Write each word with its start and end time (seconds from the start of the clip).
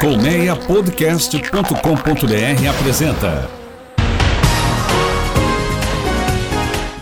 Colmeiapodcast.com.br 0.00 2.68
apresenta 2.70 3.50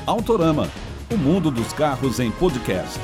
Autorama, 0.07 0.67
o 1.13 1.17
mundo 1.19 1.51
dos 1.51 1.75
carros 1.75 2.19
em 2.21 2.31
podcast. 2.31 2.99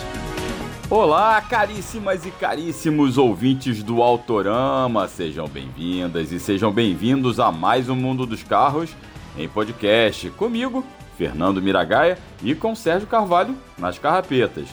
Olá, 0.88 1.38
caríssimas 1.42 2.24
e 2.24 2.30
caríssimos 2.30 3.18
ouvintes 3.18 3.82
do 3.82 4.02
Autorama, 4.02 5.06
sejam 5.08 5.46
bem-vindas 5.46 6.32
e 6.32 6.40
sejam 6.40 6.72
bem-vindos 6.72 7.38
a 7.38 7.52
mais 7.52 7.90
um 7.90 7.94
Mundo 7.94 8.24
dos 8.24 8.42
Carros 8.42 8.88
em 9.36 9.46
podcast 9.46 10.30
comigo, 10.30 10.82
Fernando 11.18 11.60
Miragaia 11.60 12.16
e 12.42 12.54
com 12.54 12.74
Sérgio 12.74 13.06
Carvalho 13.06 13.54
nas 13.76 13.98
carrapetas. 13.98 14.68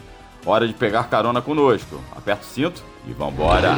Hora 0.45 0.65
de 0.65 0.73
pegar 0.73 1.09
carona 1.09 1.41
conosco. 1.41 1.99
Aperta 2.15 2.43
o 2.43 2.45
cinto 2.45 2.81
e 3.05 3.11
vambora! 3.11 3.75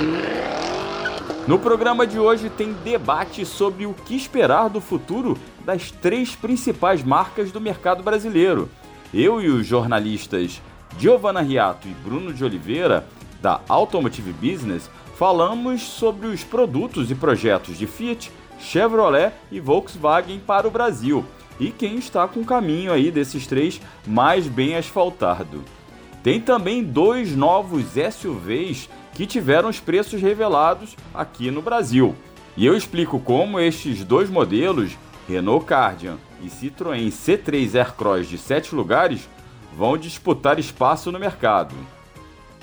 No 1.47 1.57
programa 1.57 2.05
de 2.05 2.19
hoje 2.19 2.49
tem 2.49 2.71
debate 2.71 3.45
sobre 3.45 3.87
o 3.87 3.93
que 3.93 4.15
esperar 4.15 4.69
do 4.69 4.79
futuro 4.79 5.35
das 5.65 5.89
três 5.89 6.35
principais 6.35 7.03
marcas 7.03 7.51
do 7.51 7.59
mercado 7.59 8.03
brasileiro. 8.03 8.69
Eu 9.11 9.41
e 9.41 9.49
os 9.49 9.65
jornalistas 9.65 10.61
Giovanna 10.99 11.41
Riato 11.41 11.87
e 11.87 11.91
Bruno 11.91 12.31
de 12.31 12.43
Oliveira, 12.43 13.07
da 13.41 13.59
Automotive 13.67 14.31
Business, 14.33 14.89
falamos 15.17 15.81
sobre 15.81 16.27
os 16.27 16.43
produtos 16.43 17.09
e 17.09 17.15
projetos 17.15 17.75
de 17.75 17.87
Fiat, 17.87 18.31
Chevrolet 18.59 19.33
e 19.51 19.59
Volkswagen 19.59 20.39
para 20.39 20.67
o 20.67 20.71
Brasil 20.71 21.25
e 21.59 21.71
quem 21.71 21.95
está 21.95 22.27
com 22.27 22.41
o 22.41 22.45
caminho 22.45 22.93
aí 22.93 23.09
desses 23.09 23.47
três 23.47 23.81
mais 24.05 24.47
bem 24.47 24.75
asfaltado. 24.75 25.63
Tem 26.23 26.39
também 26.39 26.83
dois 26.83 27.35
novos 27.35 27.85
SUVs 28.13 28.87
que 29.13 29.25
tiveram 29.25 29.69
os 29.69 29.79
preços 29.79 30.21
revelados 30.21 30.95
aqui 31.13 31.51
no 31.51 31.61
Brasil. 31.61 32.15
E 32.55 32.65
eu 32.65 32.75
explico 32.75 33.19
como 33.19 33.59
estes 33.59 34.03
dois 34.03 34.29
modelos, 34.29 34.97
Renault 35.27 35.65
Cardian 35.65 36.17
e 36.43 36.47
Citroën 36.47 37.09
C3 37.09 37.75
Aircross 37.75 38.27
de 38.27 38.37
7 38.37 38.75
lugares, 38.75 39.29
vão 39.75 39.97
disputar 39.97 40.59
espaço 40.59 41.11
no 41.11 41.19
mercado. 41.19 41.75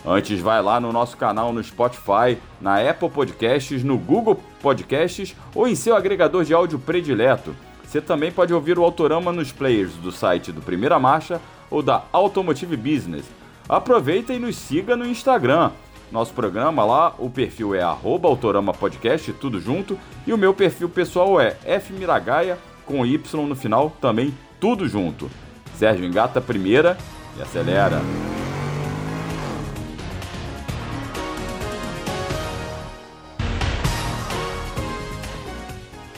Antes, 0.07 0.41
vai 0.41 0.63
lá 0.63 0.79
no 0.79 0.93
nosso 0.93 1.17
canal 1.17 1.53
no 1.53 1.63
Spotify, 1.63 2.39
na 2.61 2.79
Apple 2.79 3.11
Podcasts, 3.11 3.83
no 3.83 3.99
Google 3.99 4.41
Podcasts 4.63 5.35
ou 5.55 5.67
em 5.67 5.75
seu 5.75 5.97
agregador 5.97 6.45
de 6.45 6.55
áudio 6.55 6.79
predileto. 6.79 7.55
Você 7.85 8.01
também 8.01 8.31
pode 8.31 8.53
ouvir 8.53 8.79
o 8.79 8.85
Autorama 8.85 9.33
nos 9.33 9.51
players 9.51 9.95
do 9.95 10.13
site 10.13 10.53
do 10.53 10.61
Primeira 10.61 10.99
Marcha 10.99 11.41
ou 11.71 11.83
da 11.83 12.05
Automotive 12.13 12.77
Business. 12.77 13.25
Aproveita 13.69 14.33
e 14.33 14.39
nos 14.39 14.57
siga 14.57 14.97
no 14.97 15.07
Instagram 15.07 15.73
nosso 16.11 16.33
programa 16.33 16.85
lá, 16.85 17.15
o 17.19 17.29
perfil 17.29 17.75
é 17.75 17.83
Autorama 17.83 18.73
Podcast, 18.73 19.33
tudo 19.35 19.61
junto, 19.61 19.99
e 20.27 20.33
o 20.33 20.39
meu 20.39 20.55
perfil 20.55 20.89
pessoal 20.89 21.41
é 21.41 21.81
fmiragaia, 21.81 22.59
com 22.87 23.05
Y 23.05 23.47
no 23.47 23.55
final, 23.55 23.91
também 24.01 24.35
tudo 24.59 24.89
junto. 24.89 25.31
Sérgio 25.75 26.05
engata 26.05 26.39
a 26.39 26.43
primeira 26.43 26.97
e 27.37 27.43
acelera. 27.43 28.01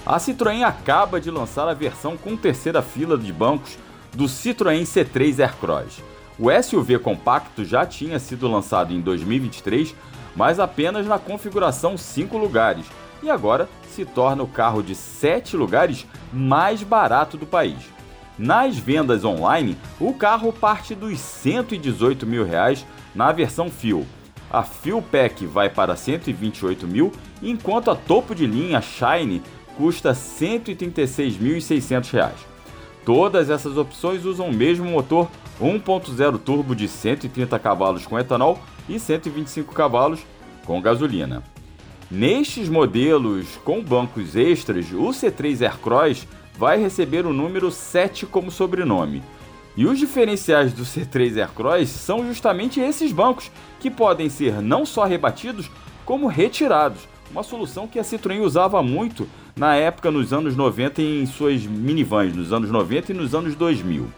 A 0.07 0.19
Citroën 0.19 0.65
acaba 0.65 1.21
de 1.21 1.31
lançar 1.31 1.69
a 1.69 1.75
versão 1.75 2.17
com 2.17 2.37
terceira 2.37 2.83
fila 2.83 3.17
de 3.17 3.33
bancos 3.33 3.79
do 4.13 4.25
Citroën 4.25 4.83
C3 4.83 5.39
Aircross. 5.39 6.03
O 6.43 6.51
SUV 6.51 6.99
compacto 6.99 7.63
já 7.67 7.85
tinha 7.85 8.19
sido 8.19 8.49
lançado 8.49 8.95
em 8.95 9.01
2023, 9.03 9.95
mas 10.35 10.59
apenas 10.59 11.07
na 11.07 11.19
configuração 11.19 11.99
5 11.99 12.39
lugares, 12.39 12.87
e 13.23 13.29
agora 13.29 13.69
se 13.91 14.07
torna 14.07 14.43
o 14.43 14.49
carro 14.49 14.83
de 14.83 14.95
7 14.95 15.55
lugares 15.55 16.07
mais 16.33 16.83
barato 16.83 17.37
do 17.37 17.45
país. 17.45 17.77
Nas 18.39 18.79
vendas 18.79 19.23
online, 19.23 19.77
o 20.01 20.15
carro 20.15 20.51
parte 20.51 20.95
dos 20.95 21.21
118 21.21 22.27
mil 22.27 22.47
reais 22.47 22.87
na 23.15 23.31
versão 23.33 23.69
Fuel. 23.69 24.07
A 24.51 24.63
Fuel 24.63 25.03
Pack 25.03 25.45
vai 25.45 25.69
para 25.69 25.95
128 25.95 26.87
mil, 26.87 27.13
enquanto 27.43 27.91
a 27.91 27.95
topo 27.95 28.35
de 28.35 28.47
linha 28.47 28.81
Shine 28.81 29.43
custa 29.77 30.13
R$ 30.13 30.17
136.600. 30.17 32.31
Todas 33.05 33.51
essas 33.51 33.77
opções 33.77 34.25
usam 34.25 34.49
o 34.49 34.55
mesmo 34.55 34.87
motor 34.87 35.29
1.0 35.61 36.39
turbo 36.39 36.75
de 36.75 36.89
130 36.89 37.59
cavalos 37.59 38.07
com 38.07 38.19
etanol 38.19 38.59
e 38.89 38.99
125 38.99 39.75
cavalos 39.75 40.21
com 40.65 40.81
gasolina. 40.81 41.43
Nestes 42.11 42.69
modelos 42.69 43.59
com 43.65 43.83
bancos 43.83 44.35
extras, 44.35 44.87
o 44.91 45.09
C3 45.11 45.63
Aircross 45.63 46.27
vai 46.59 46.81
receber 46.81 47.27
o 47.27 47.33
número 47.33 47.71
7 47.71 48.27
como 48.27 48.51
sobrenome. 48.51 49.23
E 49.77 49.87
os 49.87 49.99
diferenciais 49.99 50.73
do 50.73 50.83
C3 50.83 51.39
Aircross 51.39 51.89
são 51.89 52.27
justamente 52.27 52.81
esses 52.81 53.13
bancos, 53.13 53.51
que 53.79 53.91
podem 53.91 54.29
ser 54.29 54.61
não 54.61 54.85
só 54.85 55.05
rebatidos, 55.05 55.71
como 56.05 56.27
retirados. 56.27 57.09
Uma 57.31 57.45
solução 57.45 57.87
que 57.87 57.99
a 57.99 58.03
Citroën 58.03 58.41
usava 58.41 58.83
muito 58.83 59.29
na 59.55 59.77
época, 59.77 60.11
nos 60.11 60.33
anos 60.33 60.57
90, 60.57 61.01
em 61.01 61.27
suas 61.27 61.65
minivans, 61.65 62.35
nos 62.35 62.53
anos 62.53 62.71
90 62.71 63.13
e 63.13 63.15
nos 63.15 63.35
anos 63.35 63.55
2000. 63.55 64.09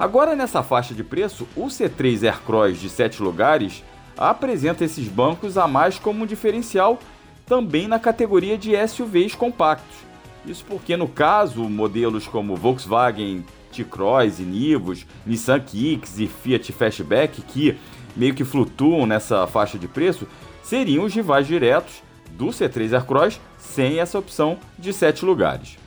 Agora 0.00 0.34
nessa 0.34 0.62
faixa 0.62 0.94
de 0.94 1.04
preço, 1.04 1.46
o 1.54 1.66
C3 1.66 2.24
Aircross 2.24 2.80
de 2.80 2.88
7 2.88 3.22
lugares 3.22 3.84
apresenta 4.16 4.82
esses 4.82 5.06
bancos 5.06 5.58
a 5.58 5.68
mais 5.68 5.98
como 5.98 6.24
um 6.24 6.26
diferencial 6.26 6.98
também 7.44 7.86
na 7.86 7.98
categoria 7.98 8.56
de 8.56 8.72
SUVs 8.88 9.34
compactos. 9.34 9.98
Isso 10.46 10.64
porque 10.66 10.96
no 10.96 11.06
caso, 11.06 11.68
modelos 11.68 12.26
como 12.26 12.56
Volkswagen 12.56 13.44
T-Cross 13.74 14.38
e 14.38 14.42
Nivus, 14.42 15.04
Nissan 15.26 15.60
Kicks 15.60 16.18
e 16.18 16.26
Fiat 16.26 16.72
Fastback, 16.72 17.42
que 17.42 17.76
meio 18.16 18.34
que 18.34 18.42
flutuam 18.42 19.04
nessa 19.04 19.46
faixa 19.46 19.78
de 19.78 19.86
preço, 19.86 20.26
seriam 20.62 21.04
os 21.04 21.14
rivais 21.14 21.46
diretos 21.46 22.02
do 22.30 22.46
C3 22.46 22.94
Aircross 22.94 23.38
sem 23.58 24.00
essa 24.00 24.18
opção 24.18 24.56
de 24.78 24.94
7 24.94 25.26
lugares. 25.26 25.79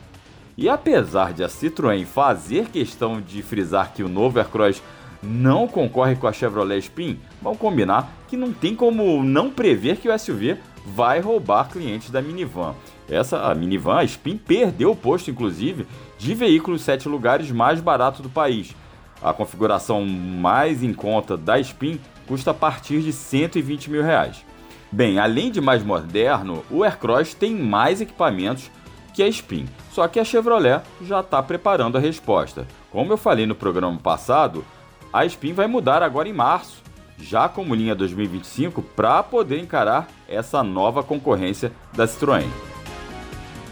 E 0.56 0.68
apesar 0.68 1.32
de 1.32 1.42
a 1.42 1.48
Citroën 1.48 2.04
fazer 2.04 2.66
questão 2.68 3.20
de 3.20 3.42
frisar 3.42 3.92
que 3.92 4.02
o 4.02 4.08
novo 4.08 4.38
Aircross 4.38 4.80
não 5.20 5.66
concorre 5.66 6.14
com 6.14 6.26
a 6.26 6.32
Chevrolet 6.32 6.78
Spin, 6.78 7.18
vamos 7.42 7.58
combinar 7.58 8.12
que 8.28 8.36
não 8.36 8.52
tem 8.52 8.74
como 8.74 9.22
não 9.24 9.50
prever 9.50 9.96
que 9.96 10.08
o 10.08 10.18
SUV 10.18 10.58
vai 10.86 11.18
roubar 11.18 11.68
clientes 11.70 12.10
da 12.10 12.22
minivan. 12.22 12.74
Essa 13.08 13.50
a 13.50 13.54
minivan, 13.54 13.96
a 13.96 14.04
Spin, 14.04 14.36
perdeu 14.36 14.92
o 14.92 14.96
posto, 14.96 15.30
inclusive, 15.30 15.86
de 16.18 16.34
veículos 16.34 16.82
sete 16.82 17.08
lugares 17.08 17.50
mais 17.50 17.80
barato 17.80 18.22
do 18.22 18.28
país. 18.28 18.76
A 19.22 19.32
configuração 19.32 20.04
mais 20.04 20.82
em 20.82 20.92
conta 20.92 21.36
da 21.36 21.58
Spin 21.58 21.98
custa 22.26 22.52
a 22.52 22.54
partir 22.54 23.00
de 23.00 23.12
120 23.12 23.90
mil 23.90 24.02
reais. 24.02 24.44
Bem, 24.92 25.18
além 25.18 25.50
de 25.50 25.60
mais 25.60 25.82
moderno, 25.82 26.62
o 26.70 26.84
Aircross 26.84 27.34
tem 27.34 27.54
mais 27.54 28.00
equipamentos 28.00 28.70
que 29.14 29.22
a 29.22 29.28
Spin. 29.28 29.66
Só 29.92 30.08
que 30.08 30.18
a 30.18 30.24
Chevrolet 30.24 30.82
já 31.00 31.20
está 31.20 31.40
preparando 31.42 31.96
a 31.96 32.00
resposta. 32.00 32.66
Como 32.90 33.12
eu 33.12 33.16
falei 33.16 33.46
no 33.46 33.54
programa 33.54 33.96
passado, 33.98 34.64
a 35.12 35.24
Spin 35.24 35.52
vai 35.52 35.68
mudar 35.68 36.02
agora 36.02 36.28
em 36.28 36.32
março, 36.32 36.82
já 37.16 37.48
como 37.48 37.74
linha 37.74 37.94
2025, 37.94 38.82
para 38.82 39.22
poder 39.22 39.60
encarar 39.60 40.08
essa 40.28 40.62
nova 40.62 41.02
concorrência 41.02 41.72
da 41.92 42.06
Citroën. 42.06 42.46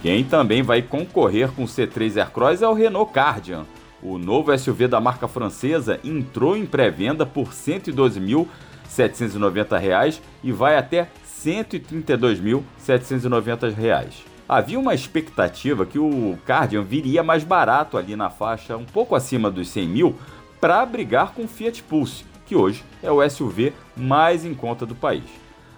Quem 0.00 0.24
também 0.24 0.62
vai 0.62 0.80
concorrer 0.82 1.52
com 1.52 1.64
o 1.64 1.66
C3 1.66 2.16
Aircross 2.16 2.62
é 2.62 2.68
o 2.68 2.72
Renault 2.72 3.12
Cardian. 3.12 3.66
O 4.02 4.16
novo 4.18 4.56
SUV 4.56 4.88
da 4.88 5.00
marca 5.00 5.28
francesa 5.28 6.00
entrou 6.02 6.56
em 6.56 6.66
pré-venda 6.66 7.24
por 7.24 7.46
R$ 7.46 7.52
112.790 7.52 10.20
e 10.42 10.50
vai 10.50 10.76
até 10.76 11.02
R$ 11.02 11.08
132.790 11.44 14.31
havia 14.56 14.78
uma 14.78 14.94
expectativa 14.94 15.86
que 15.86 15.98
o 15.98 16.38
Cardian 16.44 16.82
viria 16.82 17.22
mais 17.22 17.42
barato 17.42 17.96
ali 17.96 18.14
na 18.14 18.28
faixa, 18.28 18.76
um 18.76 18.84
pouco 18.84 19.14
acima 19.14 19.50
dos 19.50 19.68
100 19.68 19.88
mil, 19.88 20.14
para 20.60 20.84
brigar 20.84 21.32
com 21.32 21.44
o 21.44 21.48
Fiat 21.48 21.82
Pulse, 21.82 22.24
que 22.44 22.54
hoje 22.54 22.84
é 23.02 23.10
o 23.10 23.26
SUV 23.28 23.72
mais 23.96 24.44
em 24.44 24.52
conta 24.52 24.84
do 24.84 24.94
país. 24.94 25.24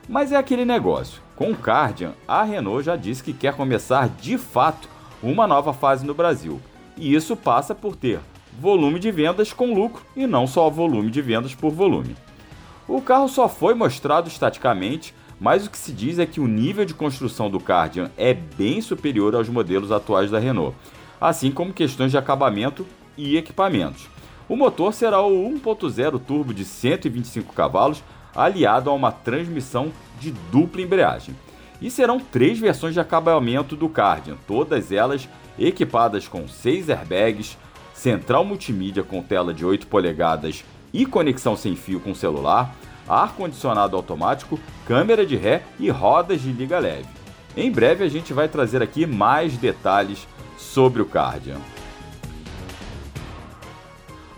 Mas 0.09 0.33
é 0.33 0.37
aquele 0.37 0.65
negócio. 0.65 1.23
Com 1.37 1.53
o 1.53 1.57
Cardian, 1.57 2.15
a 2.27 2.43
Renault 2.43 2.85
já 2.85 2.97
disse 2.97 3.23
que 3.23 3.33
quer 3.33 3.55
começar 3.55 4.09
de 4.09 4.37
fato 4.37 4.89
uma 5.23 5.47
nova 5.47 5.73
fase 5.73 6.05
no 6.05 6.13
Brasil. 6.13 6.61
E 6.97 7.15
isso 7.15 7.37
passa 7.37 7.77
por 7.77 7.95
ter 7.95 8.19
volume 8.61 8.99
de 8.99 9.11
vendas 9.11 9.53
com 9.53 9.73
lucro 9.73 10.05
e 10.17 10.27
não 10.27 10.49
só 10.49 10.69
volume 10.69 11.11
de 11.11 11.23
vendas 11.23 11.55
por 11.55 11.71
volume. 11.71 12.17
O 12.89 13.01
carro 13.01 13.29
só 13.29 13.49
foi 13.49 13.73
mostrado 13.73 14.29
estaticamente 14.29 15.15
mas 15.45 15.67
o 15.67 15.71
que 15.71 15.77
se 15.77 15.93
diz 15.93 16.19
é 16.19 16.25
que 16.25 16.41
o 16.41 16.49
nível 16.49 16.87
de 16.87 16.95
construção 16.95 17.51
do 17.51 17.61
Cardian 17.61 18.11
é 18.17 18.33
bem 18.33 18.81
superior 18.81 19.35
aos 19.35 19.47
modelos 19.47 19.93
atuais 19.93 20.31
da 20.31 20.39
Renault, 20.39 20.75
assim 21.21 21.51
como 21.51 21.71
questões 21.71 22.11
de 22.11 22.17
acabamento 22.17 22.87
e 23.15 23.37
equipamentos. 23.37 24.09
O 24.49 24.57
motor 24.57 24.95
será 24.95 25.21
o 25.21 25.31
1.0 25.51 26.19
turbo 26.19 26.55
de 26.55 26.65
125 26.65 27.53
cavalos, 27.53 28.03
aliado 28.35 28.89
a 28.89 28.95
uma 28.95 29.13
transmissão 29.13 29.93
de 30.19 30.33
dupla 30.51 30.81
embreagem. 30.81 31.37
e 31.83 31.91
serão 31.91 32.19
três 32.19 32.59
versões 32.59 32.95
de 32.95 33.01
acabamento 33.01 33.77
do 33.77 33.91
Cardian, 33.91 34.39
todas 34.47 34.91
elas 34.91 35.29
equipadas 35.59 36.27
com 36.27 36.49
seis 36.49 36.89
airbags, 36.89 37.59
central 37.93 38.47
multimídia 38.47 39.03
com 39.03 39.21
tela 39.21 39.53
de 39.53 39.67
8 39.67 39.89
polegadas 39.89 40.65
e 40.91 41.05
conexão 41.05 41.55
sem 41.55 41.77
fio 41.77 42.01
com 42.01 42.15
celular, 42.15 42.75
ar-condicionado 43.09 43.97
automático, 43.97 44.59
câmera 44.87 45.25
de 45.25 45.37
ré 45.37 45.63
e 45.79 45.91
rodas 45.91 46.41
de 46.41 46.53
liga 46.53 46.79
leve. 46.79 47.09
Em 47.57 47.71
breve 47.71 48.05
a 48.05 48.09
gente 48.09 48.33
vai 48.33 48.49
trazer 48.49 48.83
aqui 48.83 49.07
mais 49.07 49.57
detalhes 49.57 50.27
sobre 50.57 51.01
o 51.01 51.07
Cardian. 51.07 51.59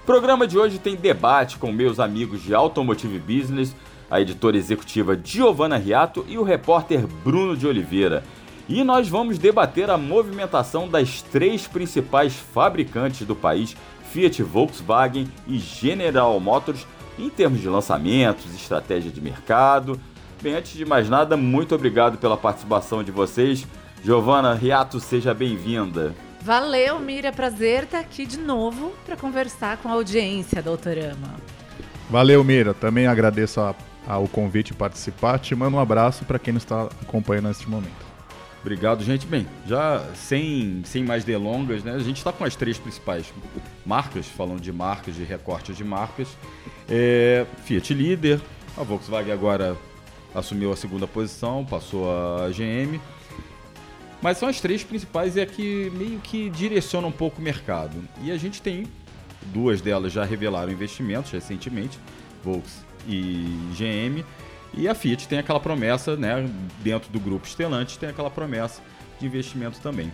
O 0.02 0.06
programa 0.06 0.46
de 0.46 0.58
hoje 0.58 0.78
tem 0.78 0.94
debate 0.94 1.58
com 1.58 1.72
meus 1.72 1.98
amigos 1.98 2.42
de 2.42 2.54
Automotive 2.54 3.18
Business, 3.18 3.74
a 4.10 4.20
editora 4.20 4.56
executiva 4.56 5.18
Giovanna 5.22 5.76
Riato 5.76 6.24
e 6.28 6.38
o 6.38 6.44
repórter 6.44 7.06
Bruno 7.24 7.56
de 7.56 7.66
Oliveira. 7.66 8.22
E 8.68 8.84
nós 8.84 9.08
vamos 9.08 9.38
debater 9.38 9.90
a 9.90 9.96
movimentação 9.96 10.88
das 10.88 11.22
três 11.22 11.66
principais 11.66 12.34
fabricantes 12.34 13.26
do 13.26 13.34
país, 13.34 13.76
Fiat, 14.12 14.42
Volkswagen 14.42 15.28
e 15.46 15.58
General 15.58 16.38
Motors, 16.38 16.86
em 17.18 17.30
termos 17.30 17.60
de 17.60 17.68
lançamentos, 17.68 18.54
estratégia 18.54 19.10
de 19.10 19.20
mercado. 19.20 20.00
Bem, 20.42 20.54
antes 20.54 20.72
de 20.72 20.84
mais 20.84 21.08
nada, 21.08 21.36
muito 21.36 21.74
obrigado 21.74 22.18
pela 22.18 22.36
participação 22.36 23.02
de 23.02 23.10
vocês. 23.10 23.66
Giovana 24.04 24.54
Riato, 24.54 25.00
seja 25.00 25.32
bem-vinda. 25.32 26.14
Valeu, 26.42 27.00
Mira. 27.00 27.32
Prazer 27.32 27.84
estar 27.84 27.98
aqui 27.98 28.24
de 28.24 28.38
novo 28.38 28.92
para 29.04 29.16
conversar 29.16 29.78
com 29.78 29.88
a 29.88 29.92
audiência 29.92 30.62
do 30.62 30.70
Autorama. 30.70 31.34
Valeu, 32.08 32.44
Mira. 32.44 32.72
Também 32.72 33.08
agradeço 33.08 33.60
a, 33.60 33.74
a, 34.06 34.18
o 34.18 34.28
convite 34.28 34.72
participar. 34.72 35.40
Te 35.40 35.56
mando 35.56 35.76
um 35.76 35.80
abraço 35.80 36.24
para 36.24 36.38
quem 36.38 36.54
nos 36.54 36.62
está 36.62 36.84
acompanhando 37.02 37.48
neste 37.48 37.68
momento. 37.68 38.05
Obrigado, 38.66 39.04
gente. 39.04 39.28
Bem, 39.28 39.46
já 39.64 40.04
sem, 40.16 40.82
sem 40.84 41.04
mais 41.04 41.22
delongas, 41.22 41.84
né? 41.84 41.92
A 41.92 42.00
gente 42.00 42.16
está 42.16 42.32
com 42.32 42.42
as 42.42 42.56
três 42.56 42.76
principais 42.76 43.32
marcas, 43.84 44.26
falando 44.26 44.60
de 44.60 44.72
marcas, 44.72 45.14
de 45.14 45.22
recortes 45.22 45.76
de 45.76 45.84
marcas. 45.84 46.26
É, 46.88 47.46
Fiat 47.62 47.94
líder, 47.94 48.40
a 48.76 48.82
Volkswagen 48.82 49.32
agora 49.32 49.76
assumiu 50.34 50.72
a 50.72 50.76
segunda 50.76 51.06
posição, 51.06 51.64
passou 51.64 52.10
a 52.10 52.48
GM. 52.48 52.98
Mas 54.20 54.38
são 54.38 54.48
as 54.48 54.60
três 54.60 54.82
principais 54.82 55.36
e 55.36 55.40
é 55.42 55.46
que 55.46 55.88
meio 55.94 56.18
que 56.18 56.50
direcionam 56.50 57.10
um 57.10 57.12
pouco 57.12 57.40
o 57.40 57.44
mercado. 57.44 57.96
E 58.20 58.32
a 58.32 58.36
gente 58.36 58.60
tem 58.60 58.88
duas 59.52 59.80
delas 59.80 60.12
já 60.12 60.24
revelaram 60.24 60.72
investimentos 60.72 61.30
recentemente, 61.30 62.00
Volks 62.42 62.84
e 63.06 63.44
GM. 63.76 64.24
E 64.76 64.86
a 64.88 64.94
Fiat 64.94 65.26
tem 65.26 65.38
aquela 65.38 65.58
promessa, 65.58 66.16
né, 66.16 66.48
dentro 66.82 67.10
do 67.10 67.18
grupo 67.18 67.48
Stellantis, 67.48 67.96
tem 67.96 68.10
aquela 68.10 68.30
promessa 68.30 68.82
de 69.18 69.26
investimento 69.26 69.80
também. 69.80 70.12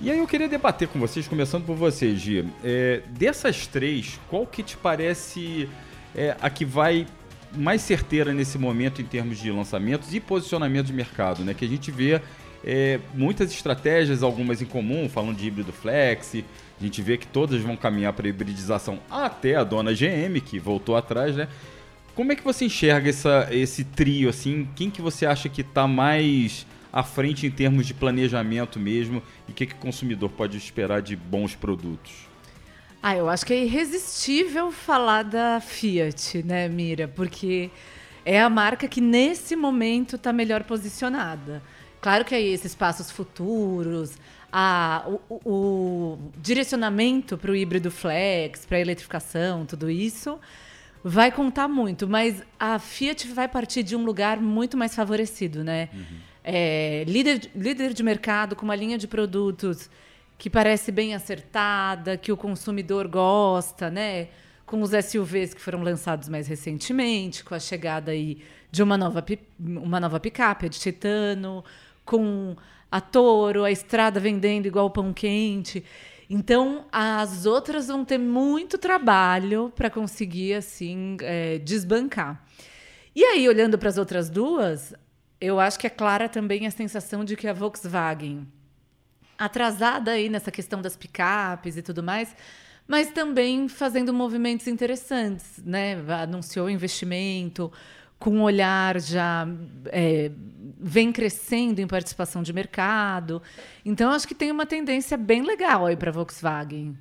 E 0.00 0.10
aí 0.10 0.18
eu 0.18 0.26
queria 0.28 0.48
debater 0.48 0.86
com 0.86 1.00
vocês, 1.00 1.26
começando 1.26 1.64
por 1.64 1.74
vocês, 1.74 2.20
Gia. 2.20 2.44
É, 2.62 3.02
dessas 3.08 3.66
três, 3.66 4.20
qual 4.28 4.46
que 4.46 4.62
te 4.62 4.76
parece 4.76 5.68
é, 6.14 6.36
a 6.40 6.48
que 6.48 6.64
vai 6.64 7.04
mais 7.52 7.82
certeira 7.82 8.32
nesse 8.32 8.58
momento 8.58 9.02
em 9.02 9.04
termos 9.04 9.38
de 9.38 9.50
lançamentos 9.50 10.14
e 10.14 10.20
posicionamento 10.20 10.86
de 10.86 10.92
mercado, 10.92 11.44
né? 11.44 11.52
Que 11.52 11.64
a 11.64 11.68
gente 11.68 11.90
vê 11.90 12.20
é, 12.64 13.00
muitas 13.12 13.50
estratégias, 13.50 14.22
algumas 14.22 14.62
em 14.62 14.66
comum, 14.66 15.08
falando 15.08 15.36
de 15.36 15.46
híbrido 15.48 15.72
flex. 15.72 16.36
A 16.80 16.84
gente 16.84 17.02
vê 17.02 17.16
que 17.16 17.26
todas 17.26 17.60
vão 17.60 17.76
caminhar 17.76 18.12
para 18.12 18.28
hibridização, 18.28 19.00
até 19.10 19.56
a 19.56 19.64
dona 19.64 19.92
GM, 19.92 20.40
que 20.40 20.60
voltou 20.60 20.96
atrás, 20.96 21.34
né? 21.34 21.48
Como 22.18 22.32
é 22.32 22.34
que 22.34 22.42
você 22.42 22.64
enxerga 22.64 23.10
essa, 23.10 23.46
esse 23.52 23.84
trio, 23.84 24.28
assim? 24.28 24.68
Quem 24.74 24.90
que 24.90 25.00
você 25.00 25.24
acha 25.24 25.48
que 25.48 25.60
está 25.60 25.86
mais 25.86 26.66
à 26.92 27.04
frente 27.04 27.46
em 27.46 27.50
termos 27.52 27.86
de 27.86 27.94
planejamento 27.94 28.80
mesmo? 28.80 29.22
E 29.46 29.52
o 29.52 29.54
que, 29.54 29.64
que 29.64 29.74
o 29.74 29.76
consumidor 29.76 30.28
pode 30.28 30.56
esperar 30.56 31.00
de 31.00 31.14
bons 31.14 31.54
produtos? 31.54 32.26
Ah, 33.00 33.16
eu 33.16 33.28
acho 33.28 33.46
que 33.46 33.52
é 33.52 33.62
irresistível 33.62 34.72
falar 34.72 35.22
da 35.22 35.60
Fiat, 35.60 36.42
né, 36.42 36.68
Mira? 36.68 37.06
Porque 37.06 37.70
é 38.24 38.40
a 38.40 38.50
marca 38.50 38.88
que 38.88 39.00
nesse 39.00 39.54
momento 39.54 40.16
está 40.16 40.32
melhor 40.32 40.64
posicionada. 40.64 41.62
Claro 42.00 42.24
que 42.24 42.34
aí 42.34 42.52
esses 42.52 42.74
passos 42.74 43.12
futuros, 43.12 44.18
a, 44.52 45.04
o, 45.30 45.40
o 45.48 46.18
direcionamento 46.42 47.38
para 47.38 47.52
o 47.52 47.54
híbrido 47.54 47.92
flex, 47.92 48.66
para 48.66 48.78
a 48.78 48.80
eletrificação, 48.80 49.64
tudo 49.64 49.88
isso 49.88 50.36
vai 51.02 51.30
contar 51.30 51.68
muito, 51.68 52.08
mas 52.08 52.42
a 52.58 52.78
Fiat 52.78 53.28
vai 53.28 53.48
partir 53.48 53.82
de 53.82 53.96
um 53.96 54.04
lugar 54.04 54.40
muito 54.40 54.76
mais 54.76 54.94
favorecido, 54.94 55.62
né? 55.62 55.88
Uhum. 55.92 56.18
É, 56.44 57.04
líder, 57.06 57.50
líder 57.54 57.92
de 57.92 58.02
mercado 58.02 58.56
com 58.56 58.64
uma 58.64 58.74
linha 58.74 58.96
de 58.96 59.06
produtos 59.06 59.90
que 60.38 60.48
parece 60.48 60.92
bem 60.92 61.14
acertada, 61.14 62.16
que 62.16 62.30
o 62.30 62.36
consumidor 62.36 63.08
gosta, 63.08 63.90
né? 63.90 64.28
Com 64.64 64.80
os 64.82 64.90
SUVs 64.90 65.52
que 65.52 65.60
foram 65.60 65.82
lançados 65.82 66.28
mais 66.28 66.46
recentemente, 66.46 67.42
com 67.42 67.54
a 67.54 67.58
chegada 67.58 68.12
aí 68.12 68.38
de 68.70 68.82
uma 68.82 68.96
nova, 68.96 69.24
uma 69.58 69.98
nova 69.98 70.20
picape, 70.20 70.66
a 70.66 70.68
de 70.68 70.78
Titano, 70.78 71.64
com 72.04 72.56
a 72.90 73.00
Toro, 73.00 73.64
a 73.64 73.70
estrada 73.70 74.20
vendendo 74.20 74.66
igual 74.66 74.90
pão 74.90 75.12
quente. 75.12 75.84
Então, 76.30 76.84
as 76.92 77.46
outras 77.46 77.88
vão 77.88 78.04
ter 78.04 78.18
muito 78.18 78.76
trabalho 78.76 79.72
para 79.74 79.88
conseguir, 79.88 80.54
assim, 80.54 81.16
é, 81.22 81.58
desbancar. 81.58 82.44
E 83.14 83.24
aí, 83.24 83.48
olhando 83.48 83.78
para 83.78 83.88
as 83.88 83.96
outras 83.96 84.28
duas, 84.28 84.92
eu 85.40 85.58
acho 85.58 85.78
que 85.78 85.86
é 85.86 85.90
clara 85.90 86.28
também 86.28 86.66
a 86.66 86.70
sensação 86.70 87.24
de 87.24 87.34
que 87.34 87.48
a 87.48 87.52
Volkswagen 87.52 88.46
atrasada 89.38 90.10
aí 90.10 90.28
nessa 90.28 90.50
questão 90.50 90.82
das 90.82 90.96
picapes 90.96 91.76
e 91.76 91.82
tudo 91.82 92.02
mais, 92.02 92.34
mas 92.88 93.10
também 93.10 93.68
fazendo 93.68 94.12
movimentos 94.12 94.66
interessantes, 94.66 95.62
né? 95.64 95.94
Anunciou 96.22 96.68
investimento, 96.68 97.70
com 98.18 98.30
um 98.30 98.42
olhar 98.42 99.00
já 99.00 99.46
é, 99.86 100.30
vem 100.80 101.12
crescendo 101.12 101.80
em 101.80 101.86
participação 101.86 102.42
de 102.42 102.52
mercado. 102.52 103.42
Então, 103.84 104.10
acho 104.10 104.26
que 104.26 104.34
tem 104.34 104.50
uma 104.50 104.66
tendência 104.66 105.16
bem 105.16 105.42
legal 105.42 105.86
aí 105.86 105.96
para 105.96 106.10
a 106.10 106.12
Volkswagen. 106.12 106.96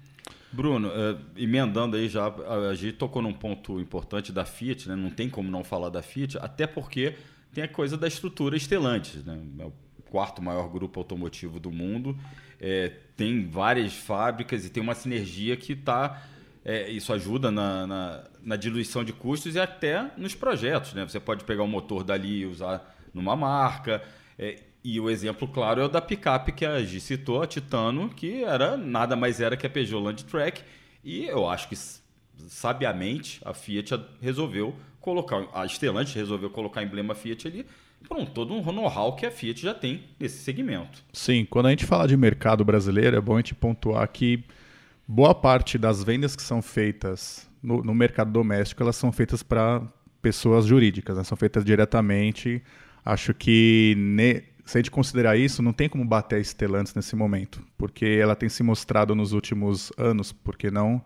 Bruno, 0.51 0.87
uh, 0.87 1.19
emendando 1.35 1.97
aí 1.97 2.07
já, 2.07 2.27
a 2.69 2.73
gente 2.73 2.93
tocou 2.93 3.21
num 3.21 3.33
ponto 3.33 3.79
importante 3.79 4.31
da 4.31 4.45
Fiat, 4.45 4.87
né? 4.87 4.95
não 4.95 5.09
tem 5.09 5.29
como 5.29 5.51
não 5.51 5.63
falar 5.63 5.89
da 5.89 6.01
Fiat, 6.01 6.37
até 6.37 6.65
porque 6.65 7.15
tem 7.53 7.63
a 7.63 7.67
coisa 7.67 7.97
da 7.97 8.07
estrutura 8.07 8.57
Stellantis, 8.57 9.23
né? 9.25 9.39
É 9.59 9.65
o 9.65 9.73
quarto 10.09 10.41
maior 10.41 10.69
grupo 10.69 10.99
automotivo 10.99 11.59
do 11.59 11.69
mundo, 11.69 12.17
é, 12.59 12.91
tem 13.15 13.47
várias 13.47 13.93
fábricas 13.93 14.65
e 14.65 14.69
tem 14.69 14.81
uma 14.81 14.95
sinergia 14.95 15.55
que 15.57 15.73
está. 15.73 16.21
É, 16.69 16.89
isso 16.89 17.13
ajuda 17.13 17.49
na, 17.49 17.87
na, 17.87 18.23
na, 18.43 18.55
diluição 18.57 19.01
de 19.01 19.13
custos 19.13 19.55
e 19.55 19.59
até 19.59 20.11
nos 20.17 20.35
projetos. 20.35 20.93
Né? 20.93 21.07
Você 21.07 21.17
pode 21.17 21.45
pegar 21.45 21.63
o 21.63 21.67
motor 21.67 22.03
dali 22.03 22.39
e 22.39 22.45
usar 22.45 22.93
numa 23.13 23.37
marca. 23.37 24.03
É, 24.37 24.59
e 24.83 24.99
o 24.99 25.09
exemplo 25.09 25.47
claro 25.47 25.79
é 25.79 25.85
o 25.85 25.87
da 25.87 26.01
picape 26.01 26.51
que 26.51 26.65
a 26.65 26.83
Gi 26.83 26.99
citou, 26.99 27.41
a 27.41 27.47
Titano, 27.47 28.09
que 28.09 28.43
era 28.43 28.75
nada 28.75 29.15
mais 29.15 29.39
era 29.39 29.55
que 29.55 29.65
a 29.65 29.69
Peugeot 29.69 30.03
Landtrek. 30.03 30.61
E 31.05 31.23
eu 31.23 31.49
acho 31.49 31.69
que 31.69 31.75
sabiamente 32.49 33.39
a 33.45 33.53
Fiat 33.53 33.97
resolveu 34.21 34.75
colocar, 34.99 35.47
a 35.53 35.65
Stellantis 35.69 36.13
resolveu 36.15 36.49
colocar 36.49 36.83
emblema 36.83 37.15
Fiat 37.15 37.47
ali 37.47 37.65
por 38.09 38.17
um, 38.17 38.25
todo 38.25 38.53
um 38.53 38.61
know-how 38.73 39.15
que 39.15 39.25
a 39.25 39.31
Fiat 39.31 39.61
já 39.61 39.73
tem 39.73 40.03
nesse 40.19 40.43
segmento. 40.43 41.01
Sim, 41.13 41.45
quando 41.49 41.67
a 41.67 41.69
gente 41.69 41.85
fala 41.85 42.09
de 42.09 42.17
mercado 42.17 42.65
brasileiro, 42.65 43.15
é 43.15 43.21
bom 43.21 43.35
a 43.35 43.37
gente 43.37 43.55
pontuar 43.55 44.05
que 44.09 44.43
boa 45.07 45.33
parte 45.33 45.77
das 45.77 46.03
vendas 46.03 46.35
que 46.35 46.43
são 46.43 46.61
feitas 46.61 47.49
no, 47.63 47.83
no 47.83 47.95
mercado 47.95 48.31
doméstico, 48.31 48.83
elas 48.83 48.95
são 48.95 49.11
feitas 49.11 49.41
para 49.41 49.81
pessoas 50.21 50.65
jurídicas, 50.65 51.17
né? 51.17 51.23
são 51.23 51.37
feitas 51.37 51.63
diretamente. 51.63 52.61
Acho 53.05 53.33
que 53.33 53.95
ne, 53.97 54.43
se 54.65 54.77
a 54.77 54.79
gente 54.79 54.91
considerar 54.91 55.37
isso, 55.37 55.61
não 55.63 55.71
tem 55.71 55.87
como 55.87 56.03
bater 56.03 56.39
a 56.39 56.43
Stellantis 56.43 56.93
nesse 56.93 57.15
momento, 57.15 57.63
porque 57.77 58.05
ela 58.05 58.35
tem 58.35 58.49
se 58.49 58.61
mostrado 58.61 59.15
nos 59.15 59.31
últimos 59.31 59.91
anos, 59.97 60.33
porque 60.33 60.69
não 60.69 61.01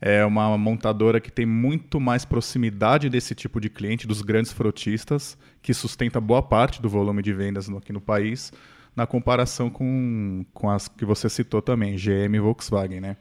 é 0.00 0.24
uma 0.24 0.56
montadora 0.56 1.20
que 1.20 1.30
tem 1.30 1.44
muito 1.44 2.00
mais 2.00 2.24
proximidade 2.24 3.10
desse 3.10 3.34
tipo 3.34 3.60
de 3.60 3.68
cliente, 3.68 4.06
dos 4.06 4.22
grandes 4.22 4.52
frotistas, 4.52 5.36
que 5.60 5.74
sustenta 5.74 6.20
boa 6.20 6.42
parte 6.42 6.80
do 6.80 6.88
volume 6.88 7.22
de 7.22 7.34
vendas 7.34 7.68
aqui 7.68 7.92
no 7.92 8.00
país, 8.00 8.50
na 8.94 9.06
comparação 9.06 9.70
com, 9.70 10.44
com 10.52 10.70
as 10.70 10.88
que 10.88 11.04
você 11.04 11.28
citou 11.28 11.62
também, 11.62 11.96
GM 11.96 12.34
e 12.34 12.40
Volkswagen. 12.40 13.00
Né? 13.00 13.16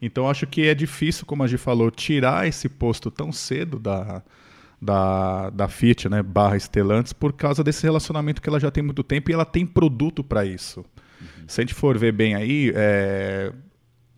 Então 0.00 0.28
acho 0.28 0.46
que 0.46 0.66
é 0.66 0.74
difícil, 0.74 1.26
como 1.26 1.42
a 1.42 1.46
gente 1.46 1.60
falou, 1.60 1.90
tirar 1.90 2.46
esse 2.46 2.68
posto 2.68 3.10
tão 3.10 3.32
cedo 3.32 3.78
da, 3.78 4.22
da, 4.80 5.50
da 5.50 5.68
Fiat, 5.68 6.08
né, 6.08 6.22
barra 6.22 6.58
Stellantis, 6.58 7.12
por 7.12 7.32
causa 7.32 7.64
desse 7.64 7.82
relacionamento 7.82 8.42
que 8.42 8.48
ela 8.48 8.60
já 8.60 8.70
tem 8.70 8.82
muito 8.82 9.02
tempo 9.02 9.30
e 9.30 9.34
ela 9.34 9.44
tem 9.44 9.64
produto 9.64 10.22
para 10.22 10.44
isso. 10.44 10.80
Uhum. 10.80 11.26
Se 11.46 11.60
a 11.60 11.64
gente 11.64 11.74
for 11.74 11.96
ver 11.96 12.12
bem 12.12 12.34
aí, 12.34 12.72
é, 12.74 13.52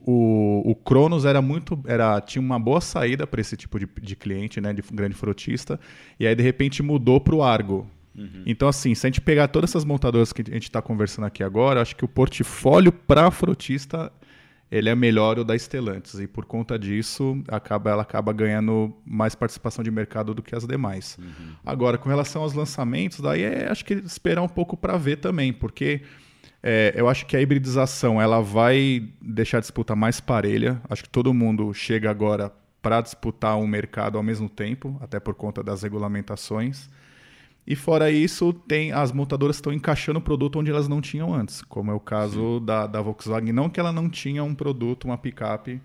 o, 0.06 0.62
o 0.64 0.74
Cronos 0.74 1.24
era 1.24 1.42
muito 1.42 1.78
era 1.84 2.20
tinha 2.20 2.40
uma 2.40 2.58
boa 2.58 2.80
saída 2.80 3.26
para 3.26 3.40
esse 3.40 3.56
tipo 3.56 3.76
de, 3.78 3.88
de 4.00 4.14
cliente 4.14 4.60
né 4.60 4.72
de 4.72 4.80
grande 4.92 5.16
frotista 5.16 5.80
e 6.18 6.26
aí 6.26 6.34
de 6.34 6.44
repente 6.44 6.80
mudou 6.80 7.20
para 7.20 7.34
o 7.34 7.42
Argo 7.42 7.90
Uhum. 8.16 8.42
Então, 8.46 8.68
assim, 8.68 8.94
se 8.94 9.06
a 9.06 9.08
gente 9.08 9.20
pegar 9.20 9.48
todas 9.48 9.70
essas 9.70 9.84
montadoras 9.84 10.32
que 10.32 10.42
a 10.42 10.54
gente 10.54 10.64
está 10.64 10.80
conversando 10.80 11.26
aqui 11.26 11.42
agora, 11.42 11.82
acho 11.82 11.94
que 11.94 12.04
o 12.04 12.08
portfólio 12.08 12.90
para 12.90 13.30
frotista 13.30 14.10
ele 14.70 14.88
é 14.88 14.94
melhor 14.94 15.38
o 15.38 15.44
da 15.44 15.56
Stellantis 15.56 16.18
e 16.18 16.26
por 16.26 16.44
conta 16.44 16.78
disso 16.78 17.40
acaba, 17.48 17.90
ela 17.90 18.02
acaba 18.02 18.32
ganhando 18.32 18.92
mais 19.04 19.34
participação 19.34 19.84
de 19.84 19.90
mercado 19.90 20.34
do 20.34 20.42
que 20.42 20.56
as 20.56 20.66
demais. 20.66 21.16
Uhum. 21.20 21.54
Agora, 21.64 21.96
com 21.96 22.08
relação 22.08 22.42
aos 22.42 22.52
lançamentos, 22.52 23.20
daí 23.20 23.42
é, 23.42 23.68
acho 23.70 23.84
que 23.84 23.94
esperar 23.94 24.42
um 24.42 24.48
pouco 24.48 24.76
para 24.76 24.96
ver 24.96 25.18
também, 25.18 25.52
porque 25.52 26.02
é, 26.62 26.92
eu 26.96 27.08
acho 27.08 27.26
que 27.26 27.36
a 27.36 27.40
hibridização 27.40 28.20
ela 28.20 28.40
vai 28.40 29.08
deixar 29.22 29.58
a 29.58 29.60
disputa 29.60 29.94
mais 29.94 30.18
parelha. 30.20 30.80
Acho 30.90 31.04
que 31.04 31.10
todo 31.10 31.32
mundo 31.32 31.72
chega 31.72 32.10
agora 32.10 32.52
para 32.82 33.00
disputar 33.00 33.56
um 33.56 33.66
mercado 33.66 34.18
ao 34.18 34.22
mesmo 34.22 34.48
tempo, 34.48 34.96
até 35.00 35.20
por 35.20 35.34
conta 35.34 35.62
das 35.62 35.82
regulamentações. 35.82 36.90
E 37.66 37.74
fora 37.74 38.10
isso, 38.10 38.52
tem 38.52 38.92
as 38.92 39.10
montadoras 39.10 39.56
estão 39.56 39.72
encaixando 39.72 40.20
o 40.20 40.22
produto 40.22 40.60
onde 40.60 40.70
elas 40.70 40.86
não 40.86 41.00
tinham 41.00 41.34
antes, 41.34 41.62
como 41.62 41.90
é 41.90 41.94
o 41.94 41.98
caso 41.98 42.60
da, 42.60 42.86
da, 42.86 43.02
Volkswagen. 43.02 43.52
Não 43.52 43.68
que 43.68 43.80
ela 43.80 43.90
não 43.90 44.08
tinha 44.08 44.44
um 44.44 44.54
produto, 44.54 45.06
uma 45.06 45.18
picape 45.18 45.82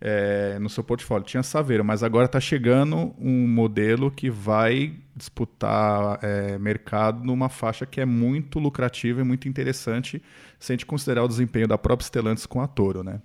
é, 0.00 0.58
no 0.58 0.70
seu 0.70 0.82
portfólio, 0.82 1.26
tinha 1.26 1.42
Saveiro, 1.42 1.84
mas 1.84 2.02
agora 2.02 2.24
está 2.24 2.40
chegando 2.40 3.14
um 3.18 3.46
modelo 3.46 4.10
que 4.10 4.30
vai 4.30 4.94
disputar 5.14 6.18
é, 6.22 6.58
mercado 6.58 7.22
numa 7.22 7.50
faixa 7.50 7.84
que 7.84 8.00
é 8.00 8.06
muito 8.06 8.58
lucrativa 8.58 9.20
e 9.20 9.24
muito 9.24 9.46
interessante, 9.46 10.22
se 10.58 10.72
a 10.72 10.74
gente 10.74 10.86
considerar 10.86 11.24
o 11.24 11.28
desempenho 11.28 11.68
da 11.68 11.76
própria 11.76 12.06
Stellantis 12.06 12.46
com 12.46 12.60
a 12.60 12.66
Toro, 12.66 13.04
né? 13.04 13.20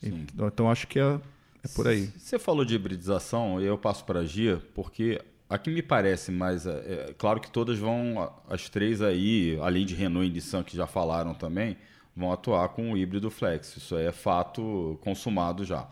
Então, 0.00 0.46
então, 0.46 0.70
acho 0.70 0.86
que 0.86 1.00
é, 1.00 1.20
é 1.64 1.68
por 1.74 1.88
aí. 1.88 2.12
Você 2.16 2.38
falou 2.38 2.64
de 2.64 2.76
hibridização, 2.76 3.60
e 3.60 3.66
eu 3.66 3.76
passo 3.76 4.04
para 4.04 4.20
a 4.20 4.24
Gia, 4.24 4.62
porque 4.72 5.20
a 5.54 5.58
que 5.58 5.70
me 5.70 5.82
parece 5.82 6.32
mais. 6.32 6.66
É, 6.66 6.70
é, 6.70 7.14
claro 7.16 7.40
que 7.40 7.50
todas 7.50 7.78
vão, 7.78 8.32
as 8.48 8.68
três 8.68 9.00
aí, 9.00 9.58
além 9.62 9.86
de 9.86 9.94
Renault 9.94 10.28
e 10.28 10.32
Nissan, 10.32 10.62
que 10.62 10.76
já 10.76 10.86
falaram 10.86 11.32
também, 11.34 11.76
vão 12.16 12.32
atuar 12.32 12.68
com 12.70 12.92
o 12.92 12.96
híbrido 12.96 13.30
flex. 13.30 13.76
Isso 13.76 13.96
é 13.96 14.10
fato 14.10 14.98
consumado 15.02 15.64
já. 15.64 15.88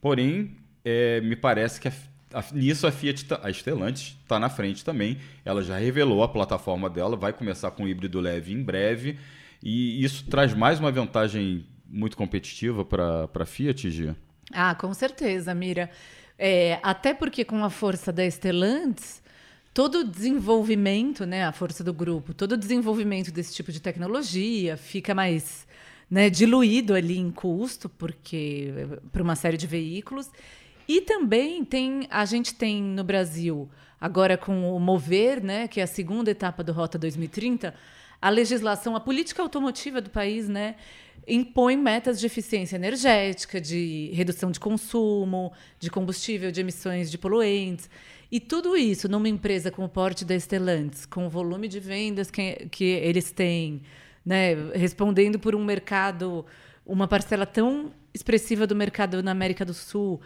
Porém, 0.00 0.56
é, 0.84 1.20
me 1.20 1.36
parece 1.36 1.80
que 1.80 1.88
a, 1.88 1.92
a, 2.34 2.44
nisso 2.52 2.86
a 2.86 2.92
Fiat, 2.92 3.24
tá, 3.24 3.40
a 3.42 3.52
Stellantis, 3.52 4.16
está 4.22 4.38
na 4.38 4.48
frente 4.48 4.84
também. 4.84 5.18
Ela 5.44 5.62
já 5.62 5.76
revelou 5.76 6.22
a 6.22 6.28
plataforma 6.28 6.90
dela, 6.90 7.16
vai 7.16 7.32
começar 7.32 7.70
com 7.70 7.84
o 7.84 7.88
híbrido 7.88 8.20
leve 8.20 8.52
em 8.52 8.62
breve. 8.62 9.18
E 9.62 10.02
isso 10.04 10.26
traz 10.26 10.54
mais 10.54 10.78
uma 10.78 10.90
vantagem 10.90 11.64
muito 11.88 12.16
competitiva 12.16 12.84
para 12.84 13.28
a 13.32 13.46
Fiat, 13.46 13.90
Gia? 13.90 14.16
Ah, 14.52 14.74
com 14.74 14.92
certeza, 14.94 15.54
Mira. 15.54 15.90
É, 16.38 16.78
até 16.82 17.12
porque 17.12 17.44
com 17.44 17.64
a 17.64 17.70
força 17.70 18.12
da 18.12 18.28
Stellantis, 18.30 19.20
todo 19.74 20.00
o 20.00 20.04
desenvolvimento, 20.04 21.26
né, 21.26 21.44
a 21.44 21.52
força 21.52 21.82
do 21.82 21.92
grupo, 21.92 22.32
todo 22.32 22.52
o 22.52 22.56
desenvolvimento 22.56 23.32
desse 23.32 23.54
tipo 23.54 23.72
de 23.72 23.80
tecnologia 23.80 24.76
fica 24.76 25.14
mais 25.14 25.66
né, 26.10 26.30
diluído 26.30 26.94
ali 26.94 27.18
em 27.18 27.30
custo, 27.30 27.88
porque 27.88 28.72
para 29.12 29.22
uma 29.22 29.36
série 29.36 29.56
de 29.56 29.66
veículos. 29.66 30.30
E 30.86 31.00
também 31.00 31.64
tem 31.64 32.06
a 32.10 32.24
gente 32.24 32.54
tem 32.54 32.82
no 32.82 33.04
Brasil 33.04 33.68
agora 34.00 34.38
com 34.38 34.74
o 34.74 34.80
Mover, 34.80 35.42
né, 35.42 35.68
que 35.68 35.80
é 35.80 35.82
a 35.82 35.86
segunda 35.88 36.30
etapa 36.30 36.62
do 36.62 36.72
Rota 36.72 36.98
2030, 36.98 37.74
a 38.20 38.30
legislação, 38.30 38.96
a 38.96 39.00
política 39.00 39.42
automotiva 39.42 40.00
do 40.00 40.10
país, 40.10 40.48
né, 40.48 40.74
impõe 41.26 41.76
metas 41.76 42.18
de 42.18 42.26
eficiência 42.26 42.76
energética, 42.76 43.60
de 43.60 44.10
redução 44.14 44.50
de 44.50 44.58
consumo, 44.58 45.52
de 45.78 45.90
combustível, 45.90 46.50
de 46.50 46.60
emissões 46.60 47.10
de 47.10 47.18
poluentes. 47.18 47.88
E 48.30 48.40
tudo 48.40 48.76
isso 48.76 49.08
numa 49.08 49.28
empresa 49.28 49.70
com 49.70 49.84
o 49.84 49.88
porte 49.88 50.24
da 50.24 50.38
Stellantis, 50.38 51.06
com 51.06 51.26
o 51.26 51.30
volume 51.30 51.68
de 51.68 51.80
vendas 51.80 52.30
que, 52.30 52.66
que 52.70 52.84
eles 52.84 53.30
têm, 53.30 53.82
né, 54.24 54.54
respondendo 54.74 55.38
por 55.38 55.54
um 55.54 55.64
mercado, 55.64 56.44
uma 56.84 57.06
parcela 57.06 57.46
tão 57.46 57.92
expressiva 58.12 58.66
do 58.66 58.74
mercado 58.74 59.22
na 59.22 59.30
América 59.30 59.64
do 59.64 59.74
Sul, 59.74 60.20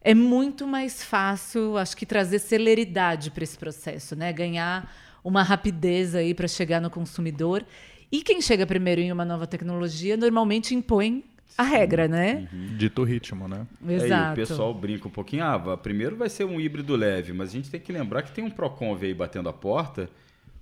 é 0.00 0.14
muito 0.14 0.66
mais 0.66 1.02
fácil, 1.02 1.76
acho 1.76 1.96
que 1.96 2.06
trazer 2.06 2.38
celeridade 2.38 3.30
para 3.30 3.42
esse 3.42 3.58
processo, 3.58 4.14
né? 4.14 4.32
Ganhar 4.32 4.88
uma 5.26 5.42
rapidez 5.42 6.14
aí 6.14 6.32
para 6.32 6.46
chegar 6.46 6.80
no 6.80 6.88
consumidor. 6.88 7.64
E 8.12 8.22
quem 8.22 8.40
chega 8.40 8.64
primeiro 8.64 9.00
em 9.00 9.10
uma 9.10 9.24
nova 9.24 9.44
tecnologia 9.44 10.16
normalmente 10.16 10.72
impõe 10.72 11.24
a 11.58 11.64
regra, 11.64 12.06
né? 12.06 12.48
Uhum. 12.52 12.76
Dito 12.76 13.02
ritmo, 13.02 13.48
né? 13.48 13.66
Exato. 13.88 14.26
Aí, 14.26 14.32
o 14.32 14.36
pessoal 14.36 14.72
brinca 14.72 15.08
um 15.08 15.10
pouquinho, 15.10 15.42
ah, 15.42 15.76
primeiro 15.76 16.14
vai 16.14 16.28
ser 16.28 16.44
um 16.44 16.60
híbrido 16.60 16.94
leve, 16.94 17.32
mas 17.32 17.48
a 17.48 17.52
gente 17.52 17.68
tem 17.68 17.80
que 17.80 17.90
lembrar 17.90 18.22
que 18.22 18.30
tem 18.30 18.44
um 18.44 18.50
Proconv 18.50 19.02
aí 19.02 19.12
batendo 19.12 19.48
a 19.48 19.52
porta, 19.52 20.08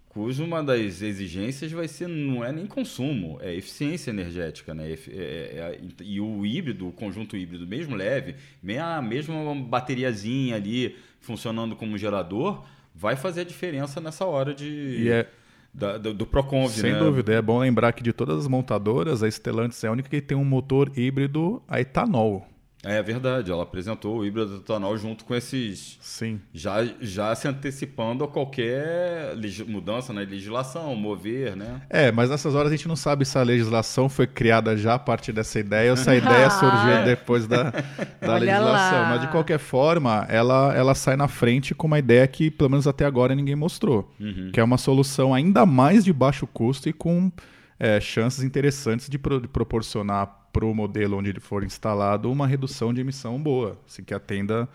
cujo 0.09 0.43
uma 0.43 0.63
das 0.63 1.03
exigências 1.03 1.71
vai 1.71 1.87
ser, 1.87 2.09
não 2.09 2.43
é 2.43 2.51
nem 2.51 2.67
consumo, 2.67 3.39
é 3.43 3.55
eficiência 3.55 4.11
energética, 4.11 4.73
né? 4.73 4.93
É, 4.93 4.95
é, 4.95 5.19
é, 5.19 5.81
e 6.01 6.19
o 6.23 6.47
híbrido, 6.47 6.89
o 6.89 6.93
conjunto 6.93 7.37
híbrido, 7.37 7.67
mesmo 7.67 7.95
leve, 7.95 8.37
mesmo 8.63 9.35
uma 9.35 9.63
bateriazinha 9.63 10.57
ali 10.57 10.97
funcionando 11.21 11.77
como 11.77 11.99
gerador, 11.99 12.65
vai 12.95 13.17
fazer 13.17 13.43
a 13.43 13.45
diferença 13.45 14.01
nessa 14.01 14.25
hora 14.25 14.55
de... 14.55 15.11
É 15.11 15.27
da, 15.75 15.99
do, 15.99 16.15
do 16.15 16.25
Proconv, 16.25 16.71
Sem 16.71 16.93
né? 16.93 16.99
dúvida. 16.99 17.33
É 17.35 17.43
bom 17.43 17.59
lembrar 17.59 17.93
que 17.93 18.03
de 18.03 18.13
todas 18.13 18.39
as 18.39 18.47
montadoras, 18.47 19.23
a 19.23 19.29
Stellantis 19.29 19.83
é 19.83 19.89
a 19.89 19.93
única 19.93 20.09
que 20.09 20.21
tem 20.21 20.37
um 20.37 20.45
motor 20.45 20.91
híbrido 20.97 21.61
a 21.67 21.81
etanol. 21.81 22.47
É 22.85 23.03
verdade, 23.03 23.51
ela 23.51 23.63
apresentou 23.63 24.19
o 24.19 24.25
híbrido 24.25 24.57
etanol 24.57 24.97
junto 24.97 25.25
com 25.25 25.35
esses. 25.35 25.99
Sim. 26.01 26.41
Já, 26.53 26.85
já 27.01 27.35
se 27.35 27.49
antecipando 27.49 28.25
a 28.25 28.29
qualquer 28.29 29.35
mudança 29.67 30.13
na 30.13 30.21
legislação, 30.21 30.95
mover, 30.95 31.57
né? 31.57 31.81
É, 31.89 32.13
mas 32.13 32.31
nessas 32.31 32.55
horas 32.55 32.71
a 32.73 32.77
gente 32.77 32.87
não 32.87 32.97
sabe 32.97 33.25
se 33.25 33.39
a 33.39 33.43
legislação 33.43 34.09
foi 34.09 34.27
criada 34.27 34.77
já 34.77 34.95
a 34.95 34.99
partir 34.99 35.33
dessa 35.33 35.59
ideia 35.59 35.91
ou 35.91 35.97
se 35.97 36.09
a 36.09 36.17
ideia 36.17 36.49
surgiu 36.51 36.93
é. 36.93 37.05
depois 37.05 37.47
da, 37.47 37.71
da 38.21 38.37
legislação. 38.37 39.01
Lá. 39.01 39.09
Mas 39.11 39.21
de 39.23 39.29
qualquer 39.29 39.59
forma, 39.59 40.27
ela, 40.29 40.75
ela 40.75 40.95
sai 40.95 41.17
na 41.17 41.29
frente 41.29 41.75
com 41.75 41.87
uma 41.87 41.99
ideia 41.99 42.27
que, 42.27 42.51
pelo 42.51 42.71
menos 42.71 42.87
até 42.87 43.05
agora, 43.05 43.35
ninguém 43.35 43.57
mostrou. 43.57 44.13
Uhum. 44.21 44.51
Que 44.53 44.61
é 44.61 44.65
uma 44.65 44.79
solução 44.79 45.33
ainda 45.33 45.65
mais 45.65 46.05
de 46.05 46.13
baixo 46.13 46.47
custo 46.47 46.89
e 46.89 46.93
com 46.93 47.33
é, 47.79 48.01
chances 48.01 48.45
interessantes 48.45 49.09
de, 49.09 49.19
pro, 49.19 49.41
de 49.41 49.49
proporcionar 49.49 50.44
para 50.55 50.65
o 50.65 50.73
modelo 50.73 51.19
onde 51.19 51.31
ele 51.31 51.41
for 51.41 51.65
instalado 51.65 52.31
uma 52.31 52.47
redução 52.47 52.95
de 52.95 53.01
emissão 53.01 53.43
boa, 53.43 53.77
assim, 53.85 54.05
que 54.05 54.15
atenda 54.15 54.69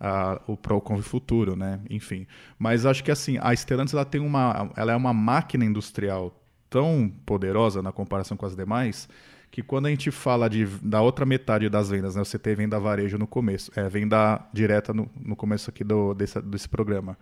a, 0.00 0.40
o 0.46 0.56
Proconv 0.56 1.02
futuro, 1.02 1.54
né? 1.54 1.80
Enfim, 1.90 2.26
mas 2.58 2.86
acho 2.86 3.04
que 3.04 3.10
assim 3.10 3.36
a 3.42 3.54
Stellantis 3.54 3.92
ela 3.92 4.06
tem 4.06 4.22
uma, 4.22 4.70
ela 4.74 4.92
é 4.92 4.96
uma 4.96 5.12
máquina 5.12 5.66
industrial 5.66 6.34
tão 6.70 7.12
poderosa 7.26 7.82
na 7.82 7.92
comparação 7.92 8.36
com 8.36 8.46
as 8.46 8.56
demais 8.56 9.06
que 9.50 9.62
quando 9.62 9.86
a 9.86 9.90
gente 9.90 10.10
fala 10.10 10.48
de, 10.48 10.66
da 10.82 11.00
outra 11.00 11.24
metade 11.24 11.68
das 11.68 11.90
vendas, 11.90 12.16
né, 12.16 12.24
você 12.24 12.38
tem 12.38 12.54
venda 12.54 12.78
varejo 12.78 13.18
no 13.18 13.26
começo, 13.26 13.70
é 13.74 13.88
venda 13.88 14.46
direta 14.52 14.92
no, 14.92 15.10
no 15.18 15.34
começo 15.34 15.70
aqui 15.70 15.82
do, 15.84 16.14
desse, 16.14 16.40
desse 16.42 16.68
programa. 16.68 17.18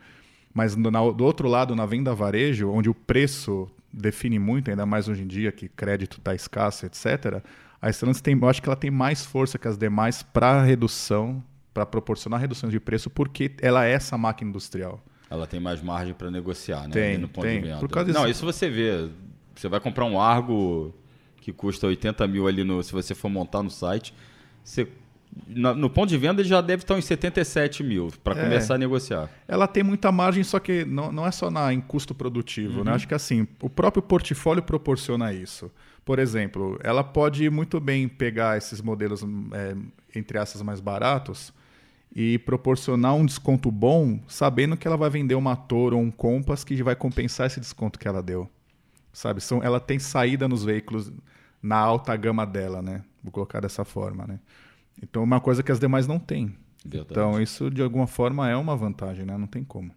Mas 0.52 0.74
no, 0.74 0.90
na, 0.90 1.00
do 1.10 1.24
outro 1.24 1.48
lado, 1.48 1.74
na 1.76 1.86
venda 1.86 2.14
varejo, 2.14 2.68
onde 2.68 2.88
o 2.88 2.94
preço 2.94 3.68
define 3.92 4.38
muito, 4.38 4.70
ainda 4.70 4.84
mais 4.84 5.08
hoje 5.08 5.22
em 5.22 5.26
dia 5.26 5.52
que 5.52 5.68
crédito 5.68 6.18
está 6.18 6.34
escasso, 6.34 6.84
etc., 6.84 7.42
a 7.80 7.92
Stellantis 7.92 8.20
tem, 8.20 8.38
eu 8.40 8.48
acho 8.48 8.62
que 8.62 8.68
ela 8.68 8.76
tem 8.76 8.90
mais 8.90 9.24
força 9.24 9.58
que 9.58 9.68
as 9.68 9.76
demais 9.76 10.22
para 10.22 10.62
redução, 10.62 11.42
para 11.72 11.84
proporcionar 11.84 12.40
reduções 12.40 12.72
de 12.72 12.80
preço, 12.80 13.10
porque 13.10 13.52
ela 13.60 13.84
é 13.86 13.92
essa 13.92 14.16
máquina 14.16 14.50
industrial. 14.50 15.00
Ela 15.28 15.46
tem 15.46 15.60
mais 15.60 15.82
margem 15.82 16.14
para 16.14 16.30
negociar, 16.30 16.82
né? 16.82 16.90
Tem, 16.90 17.18
no 17.18 17.28
ponto 17.28 17.44
tem. 17.44 17.60
De 17.60 17.68
venda. 17.68 17.80
Por 17.80 17.88
causa 17.88 18.10
disso... 18.10 18.20
Não, 18.20 18.28
isso 18.28 18.44
você 18.44 18.70
vê. 18.70 19.08
Você 19.54 19.68
vai 19.68 19.80
comprar 19.80 20.04
um 20.04 20.20
Argo 20.20 20.94
que 21.40 21.52
custa 21.52 21.86
80 21.86 22.26
mil 22.26 22.46
ali 22.48 22.64
no, 22.64 22.82
se 22.82 22.92
você 22.92 23.14
for 23.14 23.28
montar 23.28 23.62
no 23.62 23.70
site, 23.70 24.14
você 24.64 24.88
no, 25.46 25.74
no, 25.74 25.90
ponto 25.90 26.08
de 26.08 26.16
venda 26.16 26.40
ele 26.40 26.48
já 26.48 26.60
deve 26.60 26.82
estar 26.82 26.94
uns 26.94 27.04
77 27.04 27.82
mil 27.82 28.12
para 28.24 28.38
é, 28.38 28.42
começar 28.44 28.74
a 28.74 28.78
negociar. 28.78 29.28
Ela 29.46 29.66
tem 29.66 29.82
muita 29.82 30.10
margem, 30.10 30.42
só 30.42 30.58
que 30.58 30.84
não, 30.84 31.12
não 31.12 31.26
é 31.26 31.30
só 31.30 31.50
na, 31.50 31.72
em 31.72 31.80
custo 31.80 32.14
produtivo. 32.14 32.72
Né? 32.72 32.78
Uhum. 32.78 32.84
Né? 32.84 32.92
Acho 32.92 33.06
que 33.06 33.14
assim, 33.14 33.46
o 33.60 33.68
próprio 33.68 34.02
portfólio 34.02 34.62
proporciona 34.62 35.32
isso. 35.32 35.70
Por 36.06 36.20
exemplo, 36.20 36.78
ela 36.84 37.02
pode 37.02 37.50
muito 37.50 37.80
bem 37.80 38.06
pegar 38.06 38.56
esses 38.56 38.80
modelos, 38.80 39.24
é, 39.52 39.76
entre 40.14 40.38
essas 40.38 40.62
mais 40.62 40.78
baratos, 40.78 41.52
e 42.14 42.38
proporcionar 42.38 43.16
um 43.16 43.26
desconto 43.26 43.72
bom, 43.72 44.20
sabendo 44.28 44.76
que 44.76 44.86
ela 44.86 44.96
vai 44.96 45.10
vender 45.10 45.34
uma 45.34 45.56
Toro 45.56 45.96
ou 45.96 46.02
um 46.04 46.10
Compass 46.12 46.62
que 46.62 46.80
vai 46.80 46.94
compensar 46.94 47.48
esse 47.48 47.58
desconto 47.58 47.98
que 47.98 48.06
ela 48.06 48.22
deu. 48.22 48.48
Sabe? 49.12 49.40
São, 49.40 49.60
ela 49.64 49.80
tem 49.80 49.98
saída 49.98 50.46
nos 50.46 50.62
veículos 50.62 51.12
na 51.60 51.76
alta 51.76 52.14
gama 52.14 52.46
dela, 52.46 52.80
né? 52.80 53.02
Vou 53.20 53.32
colocar 53.32 53.58
dessa 53.58 53.84
forma, 53.84 54.28
né? 54.28 54.38
Então, 55.02 55.24
uma 55.24 55.40
coisa 55.40 55.60
que 55.60 55.72
as 55.72 55.80
demais 55.80 56.06
não 56.06 56.20
têm. 56.20 56.54
Verdade. 56.84 57.10
Então, 57.10 57.42
isso 57.42 57.68
de 57.68 57.82
alguma 57.82 58.06
forma 58.06 58.48
é 58.48 58.54
uma 58.54 58.76
vantagem, 58.76 59.26
né? 59.26 59.36
Não 59.36 59.48
tem 59.48 59.64
como. 59.64 59.90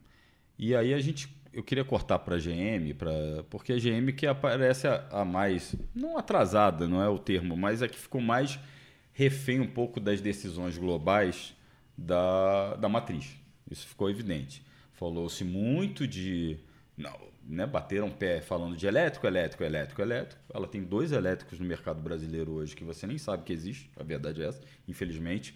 E 0.57 0.75
aí 0.75 0.91
a 0.91 0.99
gente 0.99 1.38
eu 1.53 1.63
queria 1.63 1.83
cortar 1.83 2.19
para 2.19 2.35
a 2.35 2.39
GM, 2.39 2.93
pra, 2.97 3.11
porque 3.49 3.73
a 3.73 3.77
GM 3.77 4.11
que 4.13 4.27
aparece 4.27 4.87
a, 4.87 5.07
a, 5.11 5.25
mais, 5.25 5.75
não 5.93 6.17
atrasada, 6.17 6.87
não 6.87 7.01
é 7.01 7.09
o 7.09 7.17
termo, 7.17 7.57
mas 7.57 7.81
é 7.81 7.87
que 7.87 7.97
ficou 7.97 8.21
mais 8.21 8.59
refém 9.13 9.59
um 9.59 9.67
pouco 9.67 9.99
das 9.99 10.21
decisões 10.21 10.77
globais 10.77 11.55
da, 11.97 12.75
da 12.75 12.87
matriz. 12.87 13.35
Isso 13.69 13.87
ficou 13.87 14.09
evidente. 14.09 14.63
Falou-se 14.93 15.43
muito 15.43 16.07
de 16.07 16.57
não, 16.97 17.17
né, 17.43 17.65
bateram 17.65 18.09
pé 18.09 18.41
falando 18.41 18.75
de 18.75 18.85
elétrico, 18.85 19.25
elétrico, 19.25 19.63
elétrico, 19.63 20.01
elétrico. 20.01 20.41
Ela 20.53 20.67
tem 20.67 20.83
dois 20.83 21.11
elétricos 21.11 21.59
no 21.59 21.65
mercado 21.65 22.01
brasileiro 22.01 22.51
hoje 22.51 22.75
que 22.75 22.83
você 22.83 23.07
nem 23.07 23.17
sabe 23.17 23.43
que 23.43 23.53
existe, 23.53 23.89
a 23.97 24.03
verdade 24.03 24.43
é 24.43 24.47
essa, 24.47 24.61
infelizmente. 24.87 25.55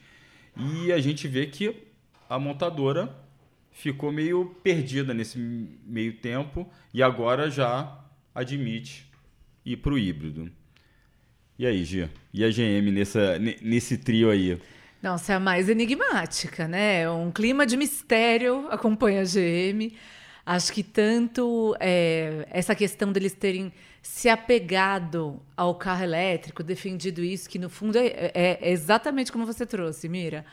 E 0.58 0.92
a 0.92 1.00
gente 1.00 1.28
vê 1.28 1.46
que 1.46 1.88
a 2.30 2.40
montadora 2.40 3.16
ficou 3.74 4.12
meio 4.12 4.56
perdida 4.64 5.14
nesse 5.14 5.38
meio 5.38 6.14
tempo 6.14 6.70
e 6.94 7.04
agora 7.04 7.50
já 7.50 8.00
admite 8.34 9.12
ir 9.66 9.78
para 9.78 9.94
o 9.94 9.98
híbrido. 9.98 10.50
E 11.58 11.66
aí, 11.66 11.84
Gia? 11.84 12.10
E 12.34 12.44
a 12.44 12.50
GM 12.50 12.92
nessa, 12.92 13.38
nesse 13.62 13.98
trio 13.98 14.30
aí? 14.30 14.60
Nossa, 15.02 15.34
é 15.34 15.36
a 15.36 15.40
mais 15.40 15.68
enigmática, 15.68 16.68
né? 16.68 17.10
Um 17.10 17.32
clima 17.32 17.66
de 17.66 17.76
mistério 17.76 18.68
acompanha 18.70 19.22
a 19.22 19.26
GM. 19.26 19.94
Acho 20.46 20.74
que 20.74 20.84
tanto 20.84 21.76
é, 21.80 22.48
essa 22.50 22.76
questão 22.76 23.12
deles 23.12 23.34
terem 23.34 23.72
se 24.02 24.28
apegado 24.28 25.42
ao 25.56 25.76
carro 25.76 26.04
elétrico, 26.04 26.64
defendido 26.64 27.24
isso, 27.24 27.50
que 27.50 27.58
no 27.58 27.70
fundo 27.70 27.98
é, 27.98 28.08
é, 28.08 28.60
é 28.62 28.72
exatamente 28.72 29.32
como 29.32 29.46
você 29.46 29.66
trouxe, 29.66 30.10
Mira. 30.10 30.46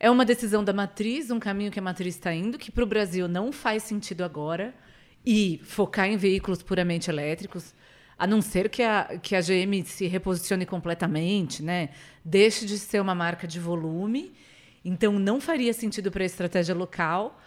É 0.00 0.10
uma 0.10 0.24
decisão 0.24 0.64
da 0.64 0.72
matriz, 0.72 1.30
um 1.30 1.38
caminho 1.38 1.70
que 1.70 1.78
a 1.78 1.82
matriz 1.82 2.16
está 2.16 2.32
indo, 2.32 2.58
que 2.58 2.72
para 2.72 2.82
o 2.82 2.86
Brasil 2.86 3.28
não 3.28 3.52
faz 3.52 3.82
sentido 3.82 4.24
agora, 4.24 4.74
e 5.24 5.60
focar 5.62 6.08
em 6.08 6.16
veículos 6.16 6.62
puramente 6.62 7.10
elétricos, 7.10 7.74
a 8.18 8.26
não 8.26 8.40
ser 8.40 8.70
que 8.70 8.82
a, 8.82 9.18
que 9.22 9.36
a 9.36 9.40
GM 9.40 9.84
se 9.84 10.06
reposicione 10.06 10.64
completamente, 10.64 11.62
né? 11.62 11.90
deixe 12.24 12.66
de 12.66 12.78
ser 12.78 13.00
uma 13.00 13.14
marca 13.14 13.46
de 13.46 13.58
volume. 13.58 14.32
Então, 14.84 15.18
não 15.18 15.40
faria 15.40 15.72
sentido 15.72 16.10
para 16.10 16.22
a 16.22 16.26
estratégia 16.26 16.74
local. 16.74 17.40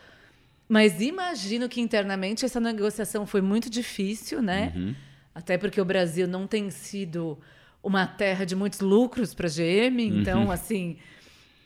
Mas 0.67 1.01
imagino 1.01 1.67
que 1.67 1.81
internamente 1.81 2.45
essa 2.45 2.59
negociação 2.59 3.25
foi 3.25 3.41
muito 3.41 3.69
difícil, 3.69 4.41
né? 4.41 4.71
Uhum. 4.75 4.95
Até 5.35 5.57
porque 5.57 5.79
o 5.81 5.85
Brasil 5.85 6.27
não 6.27 6.47
tem 6.47 6.69
sido 6.69 7.37
uma 7.81 8.07
terra 8.07 8.45
de 8.45 8.55
muitos 8.55 8.79
lucros 8.79 9.33
para 9.33 9.47
a 9.47 9.49
GM, 9.49 9.99
então, 9.99 10.45
uhum. 10.45 10.51
assim, 10.51 10.97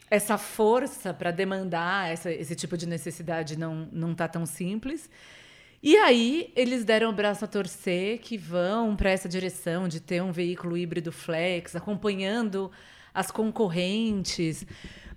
essa 0.09 0.37
força 0.37 1.13
para 1.13 1.31
demandar 1.31 2.11
essa, 2.11 2.31
esse 2.31 2.55
tipo 2.55 2.77
de 2.77 2.87
necessidade 2.87 3.57
não 3.57 3.87
não 3.91 4.11
está 4.11 4.27
tão 4.27 4.45
simples. 4.45 5.09
E 5.81 5.95
aí 5.97 6.51
eles 6.55 6.83
deram 6.83 7.09
o 7.09 7.13
braço 7.13 7.45
a 7.45 7.47
torcer 7.47 8.19
que 8.19 8.37
vão 8.37 8.95
para 8.95 9.11
essa 9.11 9.29
direção 9.29 9.87
de 9.87 9.99
ter 9.99 10.21
um 10.21 10.31
veículo 10.31 10.77
híbrido 10.77 11.11
flex, 11.11 11.75
acompanhando 11.75 12.71
as 13.13 13.31
concorrentes. 13.31 14.65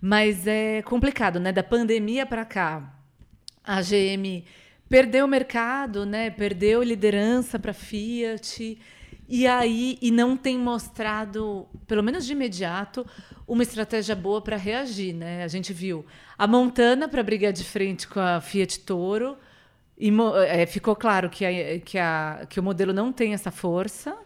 Mas 0.00 0.46
é 0.46 0.82
complicado, 0.82 1.40
né? 1.40 1.52
Da 1.52 1.62
pandemia 1.62 2.26
para 2.26 2.44
cá, 2.44 2.94
a 3.64 3.80
GM 3.82 4.44
perdeu 4.88 5.24
o 5.24 5.28
mercado, 5.28 6.04
né? 6.04 6.30
Perdeu 6.30 6.82
liderança 6.82 7.58
para 7.58 7.72
Fiat. 7.72 8.78
E 9.32 9.46
aí 9.46 9.96
e 10.02 10.10
não 10.10 10.36
tem 10.36 10.58
mostrado, 10.58 11.68
pelo 11.86 12.02
menos 12.02 12.26
de 12.26 12.32
imediato, 12.32 13.06
uma 13.46 13.62
estratégia 13.62 14.16
boa 14.16 14.42
para 14.42 14.56
reagir, 14.56 15.14
né? 15.14 15.44
A 15.44 15.48
gente 15.48 15.72
viu 15.72 16.04
a 16.36 16.48
Montana 16.48 17.08
para 17.08 17.22
brigar 17.22 17.52
de 17.52 17.62
frente 17.62 18.08
com 18.08 18.18
a 18.18 18.40
Fiat 18.40 18.80
Toro 18.80 19.38
e 19.96 20.10
é, 20.48 20.66
ficou 20.66 20.96
claro 20.96 21.30
que, 21.30 21.44
a, 21.44 21.78
que, 21.78 21.96
a, 21.96 22.44
que 22.50 22.58
o 22.58 22.62
modelo 22.62 22.92
não 22.92 23.12
tem 23.12 23.32
essa 23.32 23.52
força. 23.52 24.16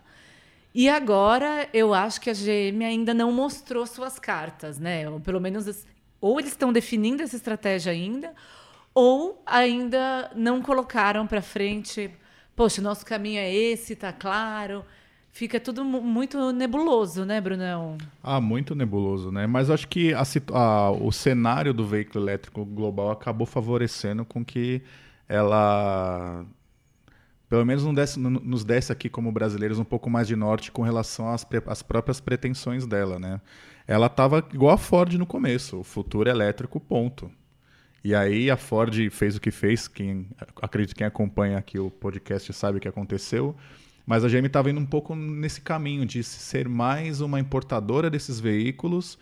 E 0.75 0.89
agora 0.89 1.69
eu 1.75 1.93
acho 1.93 2.19
que 2.19 2.31
a 2.31 2.33
GM 2.33 2.83
ainda 2.83 3.13
não 3.13 3.31
mostrou 3.31 3.87
suas 3.87 4.19
cartas, 4.19 4.79
né? 4.79 5.07
Ou 5.07 5.21
pelo 5.21 5.39
menos 5.39 5.85
ou 6.19 6.41
eles 6.41 6.53
estão 6.53 6.73
definindo 6.73 7.23
essa 7.23 7.37
estratégia 7.37 7.93
ainda, 7.93 8.33
ou 8.95 9.43
ainda 9.45 10.31
não 10.35 10.63
colocaram 10.63 11.27
para 11.27 11.43
frente, 11.43 12.11
poxa, 12.55 12.81
nosso 12.83 13.05
caminho 13.05 13.39
é 13.39 13.53
esse, 13.53 13.97
tá 13.97 14.13
claro. 14.13 14.85
Fica 15.31 15.59
tudo 15.59 15.85
muito 15.85 16.53
nebuloso, 16.53 17.25
né, 17.25 17.41
Brunão? 17.41 17.99
Ah, 18.23 18.41
muito 18.41 18.73
nebuloso, 18.75 19.33
né? 19.33 19.49
Mas 19.49 19.69
acho 19.69 19.89
que 19.89 20.15
a, 20.15 20.23
a, 20.53 20.91
o 20.93 21.11
cenário 21.11 21.75
do 21.75 21.85
veículo 21.85 22.25
elétrico 22.25 22.65
global 22.65 23.11
acabou 23.11 23.45
favorecendo 23.45 24.25
com 24.25 24.45
que 24.45 24.81
ela 25.29 26.47
pelo 27.49 27.65
menos 27.65 27.85
nos 27.85 28.65
desse 28.65 28.91
aqui 28.91 29.09
como 29.09 29.31
brasileiros 29.31 29.79
um 29.79 29.85
pouco 29.85 30.09
mais 30.09 30.27
de 30.27 30.35
norte 30.35 30.73
com 30.73 30.83
relação 30.83 31.29
às, 31.29 31.47
às 31.67 31.83
próprias 31.83 32.21
pretensões 32.21 32.87
dela, 32.87 33.19
né? 33.19 33.41
Ela 33.87 34.07
estava 34.07 34.39
igual 34.53 34.75
a 34.75 34.79
Ford 34.79 35.15
no 35.15 35.27
começo, 35.27 35.81
o 35.81 35.85
futuro 35.85 36.29
elétrico, 36.29 36.81
ponto. 36.81 37.31
E 38.05 38.15
aí 38.15 38.51
a 38.51 38.57
Ford 38.57 38.95
fez 39.11 39.35
o 39.35 39.41
que 39.41 39.51
fez, 39.51 39.89
quem 39.89 40.27
acredito 40.61 40.95
quem 40.95 41.07
acompanha 41.07 41.57
aqui 41.57 41.79
o 41.79 41.91
podcast 41.91 42.53
sabe 42.53 42.77
o 42.77 42.81
que 42.81 42.87
aconteceu. 42.87 43.57
Mas 44.07 44.23
a 44.23 44.29
GM 44.29 44.47
estava 44.47 44.71
indo 44.71 44.79
um 44.79 44.85
pouco 44.85 45.17
nesse 45.17 45.63
caminho 45.63 46.05
de 46.05 46.23
ser 46.23 46.69
mais 46.69 47.23
uma 47.23 47.41
importadora 47.41 48.11
desses 48.11 48.39
veículos 48.39 49.19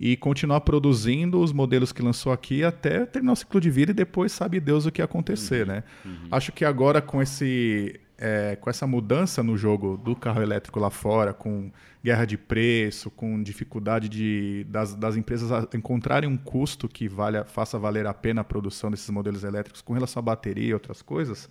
e 0.00 0.16
continuar 0.16 0.62
produzindo 0.62 1.40
os 1.40 1.52
modelos 1.52 1.92
que 1.92 2.02
lançou 2.02 2.32
aqui 2.32 2.64
até 2.64 3.06
terminar 3.06 3.34
o 3.34 3.36
ciclo 3.36 3.60
de 3.60 3.70
vida 3.70 3.92
e 3.92 3.94
depois 3.94 4.32
sabe 4.32 4.58
Deus 4.58 4.86
o 4.86 4.90
que 4.90 5.00
acontecer, 5.00 5.60
uhum, 5.60 5.72
né? 5.72 5.84
Uhum. 6.04 6.28
Acho 6.32 6.50
que 6.50 6.64
agora 6.64 7.00
com 7.00 7.22
esse 7.22 8.00
é, 8.18 8.56
com 8.56 8.70
essa 8.70 8.86
mudança 8.86 9.42
no 9.42 9.56
jogo 9.56 9.96
do 9.96 10.14
carro 10.14 10.40
elétrico 10.42 10.78
lá 10.78 10.90
fora, 10.90 11.32
com 11.32 11.70
guerra 12.02 12.24
de 12.24 12.36
preço, 12.36 13.10
com 13.10 13.42
dificuldade 13.42 14.08
de, 14.08 14.64
das, 14.68 14.94
das 14.94 15.16
empresas 15.16 15.50
encontrarem 15.74 16.28
um 16.28 16.36
custo 16.36 16.88
que 16.88 17.08
valha, 17.08 17.44
faça 17.44 17.78
valer 17.78 18.06
a 18.06 18.14
pena 18.14 18.42
a 18.42 18.44
produção 18.44 18.90
desses 18.90 19.10
modelos 19.10 19.42
elétricos 19.42 19.82
com 19.82 19.92
relação 19.92 20.20
à 20.20 20.22
bateria 20.22 20.68
e 20.68 20.74
outras 20.74 21.02
coisas, 21.02 21.48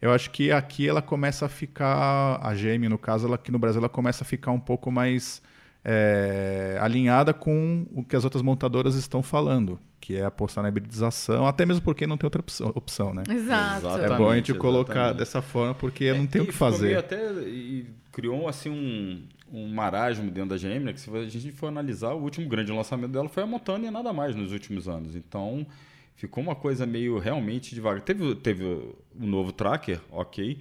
eu 0.00 0.12
acho 0.12 0.30
que 0.30 0.52
aqui 0.52 0.88
ela 0.88 1.02
começa 1.02 1.46
a 1.46 1.48
ficar, 1.48 2.38
a 2.42 2.54
GM 2.54 2.88
no 2.88 2.98
caso, 2.98 3.26
ela, 3.26 3.36
aqui 3.36 3.50
no 3.50 3.58
Brasil 3.58 3.80
ela 3.80 3.88
começa 3.88 4.24
a 4.24 4.26
ficar 4.26 4.50
um 4.50 4.60
pouco 4.60 4.90
mais 4.90 5.42
é, 5.84 6.78
alinhada 6.80 7.32
com 7.32 7.86
o 7.92 8.04
que 8.04 8.16
as 8.16 8.24
outras 8.24 8.42
montadoras 8.42 8.94
estão 8.94 9.22
falando, 9.22 9.78
que 10.06 10.14
é 10.14 10.24
apostar 10.24 10.62
na 10.62 10.68
hibridização, 10.68 11.48
até 11.48 11.66
mesmo 11.66 11.82
porque 11.82 12.06
não 12.06 12.16
tem 12.16 12.28
outra 12.28 12.40
opção, 12.40 12.72
opção 12.76 13.12
né? 13.12 13.24
Exato. 13.28 13.88
É 13.88 14.16
bom 14.16 14.30
a 14.30 14.36
gente 14.36 14.54
colocar 14.54 15.12
dessa 15.12 15.42
forma 15.42 15.74
porque 15.74 16.04
é, 16.04 16.14
não 16.16 16.28
tem 16.28 16.42
o 16.42 16.46
que 16.46 16.52
fazer. 16.52 16.96
Até 16.96 17.28
e 17.42 17.88
criou 18.12 18.46
assim 18.46 18.70
um, 18.70 19.26
um 19.52 19.68
marasmo 19.68 20.30
dentro 20.30 20.50
da 20.50 20.56
GM, 20.56 20.84
né? 20.84 20.92
Que 20.92 21.00
se 21.00 21.10
a 21.10 21.26
gente 21.26 21.50
for 21.50 21.66
analisar, 21.66 22.12
o 22.12 22.22
último 22.22 22.48
grande 22.48 22.70
lançamento 22.70 23.10
dela 23.10 23.28
foi 23.28 23.42
a 23.42 23.46
Montana 23.48 23.84
e 23.84 23.90
nada 23.90 24.12
mais 24.12 24.36
nos 24.36 24.52
últimos 24.52 24.86
anos. 24.86 25.16
Então 25.16 25.66
ficou 26.14 26.40
uma 26.40 26.54
coisa 26.54 26.86
meio 26.86 27.18
realmente 27.18 27.74
devagar. 27.74 28.00
Teve, 28.00 28.36
teve 28.36 28.64
um 28.64 29.26
novo 29.26 29.50
tracker, 29.50 30.00
ok, 30.12 30.60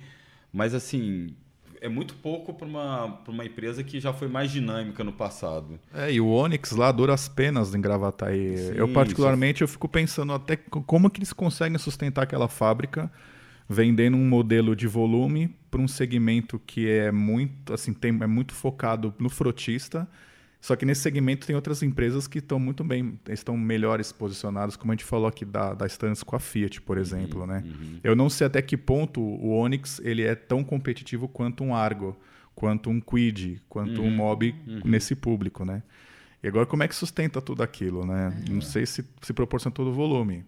mas 0.51 0.73
assim 0.73 1.35
é 1.85 1.89
muito 1.89 2.15
pouco 2.15 2.53
para 2.53 2.67
uma, 2.67 3.19
uma 3.27 3.45
empresa 3.45 3.83
que 3.83 3.99
já 3.99 4.11
foi 4.11 4.27
mais 4.27 4.51
dinâmica 4.51 5.03
no 5.03 5.13
passado. 5.13 5.79
É, 5.93 6.11
e 6.11 6.19
o 6.19 6.27
Onix 6.27 6.71
lá 6.71 6.91
dura 6.91 7.13
as 7.13 7.29
penas 7.29 7.75
em 7.75 7.79
Gravataí. 7.79 8.57
Sim, 8.57 8.73
eu, 8.75 8.87
particularmente, 8.87 9.61
eu 9.61 9.67
fico 9.67 9.87
pensando 9.87 10.33
até 10.33 10.55
como 10.55 11.09
que 11.09 11.19
eles 11.19 11.31
conseguem 11.31 11.77
sustentar 11.77 12.23
aquela 12.23 12.47
fábrica 12.47 13.11
vendendo 13.69 14.17
um 14.17 14.27
modelo 14.27 14.75
de 14.75 14.87
volume 14.87 15.55
para 15.69 15.79
um 15.79 15.87
segmento 15.87 16.59
que 16.65 16.89
é 16.89 17.11
muito, 17.11 17.73
assim, 17.73 17.93
tem, 17.93 18.11
é 18.21 18.27
muito 18.27 18.53
focado 18.53 19.13
no 19.19 19.29
frotista 19.29 20.07
só 20.65 20.75
que 20.75 20.83
nesse 20.83 21.01
segmento 21.01 21.45
tem 21.45 21.55
outras 21.55 21.83
empresas 21.83 22.27
que 22.27 22.39
estão 22.39 22.57
muito 22.57 22.83
bem, 22.83 23.19
estão 23.29 23.55
melhores 23.55 24.11
posicionadas, 24.11 24.75
como 24.75 24.91
a 24.91 24.95
gente 24.95 25.05
falou 25.05 25.27
aqui 25.27 25.45
da, 25.45 25.75
da 25.75 25.85
Stans 25.85 26.23
com 26.23 26.35
a 26.35 26.39
Fiat, 26.39 26.81
por 26.81 26.97
exemplo. 26.97 27.41
Uhum, 27.41 27.45
né? 27.45 27.63
Uhum. 27.63 27.99
Eu 28.03 28.15
não 28.15 28.31
sei 28.31 28.47
até 28.47 28.63
que 28.63 28.75
ponto 28.75 29.21
o 29.21 29.51
Onix 29.51 30.01
ele 30.03 30.23
é 30.23 30.33
tão 30.33 30.63
competitivo 30.63 31.27
quanto 31.27 31.63
um 31.63 31.75
Argo, 31.75 32.17
quanto 32.55 32.89
um 32.89 32.99
Quid, 32.99 33.61
quanto 33.69 34.01
uhum, 34.01 34.07
um 34.07 34.15
Mob 34.15 34.55
uhum. 34.65 34.81
nesse 34.85 35.13
público. 35.13 35.63
Né? 35.63 35.83
E 36.41 36.47
agora 36.47 36.65
como 36.65 36.81
é 36.81 36.87
que 36.87 36.95
sustenta 36.95 37.39
tudo 37.39 37.61
aquilo? 37.61 38.03
Né? 38.03 38.35
É. 38.47 38.49
Não 38.51 38.61
sei 38.61 38.87
se, 38.87 39.05
se 39.21 39.33
proporciona 39.33 39.71
todo 39.71 39.91
o 39.91 39.93
volume. 39.93 40.45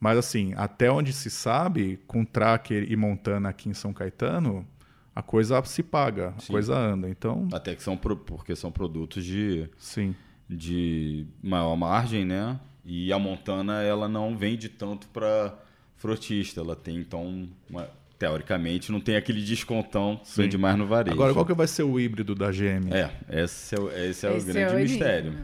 Mas 0.00 0.18
assim, 0.18 0.52
até 0.56 0.90
onde 0.90 1.12
se 1.12 1.30
sabe, 1.30 2.00
com 2.08 2.24
Tracker 2.24 2.90
e 2.90 2.96
Montana 2.96 3.50
aqui 3.50 3.68
em 3.68 3.74
São 3.74 3.92
Caetano, 3.92 4.66
a 5.14 5.22
coisa 5.22 5.62
se 5.64 5.82
paga, 5.82 6.34
a 6.36 6.40
Sim. 6.40 6.52
coisa 6.52 6.76
anda. 6.76 7.08
Então, 7.08 7.48
até 7.52 7.74
que 7.74 7.82
são 7.82 7.96
porque 7.96 8.54
são 8.54 8.70
produtos 8.70 9.24
de 9.24 9.68
Sim. 9.76 10.14
de 10.48 11.26
maior 11.42 11.76
margem, 11.76 12.24
né? 12.24 12.58
E 12.84 13.12
a 13.12 13.18
Montana 13.18 13.82
ela 13.82 14.08
não 14.08 14.36
vende 14.36 14.68
tanto 14.68 15.08
para 15.08 15.58
frotista, 15.96 16.60
ela 16.60 16.74
tem 16.74 16.96
então 16.96 17.48
uma, 17.68 17.88
teoricamente 18.18 18.90
não 18.90 19.00
tem 19.00 19.16
aquele 19.16 19.42
descontão 19.42 20.20
Sim. 20.24 20.42
vende 20.42 20.56
mais 20.56 20.76
no 20.76 20.86
varejo. 20.86 21.14
Agora 21.14 21.32
qual 21.32 21.44
que 21.44 21.54
vai 21.54 21.66
ser 21.66 21.82
o 21.82 21.98
híbrido 21.98 22.34
da 22.34 22.50
GM? 22.50 22.90
É, 22.90 23.10
esse 23.42 23.74
é, 23.74 23.80
o, 23.80 23.88
esse 23.90 24.26
é 24.26 24.36
esse 24.36 24.50
o 24.50 24.52
grande 24.52 24.72
é 24.72 24.76
o 24.76 24.80
mistério. 24.80 25.34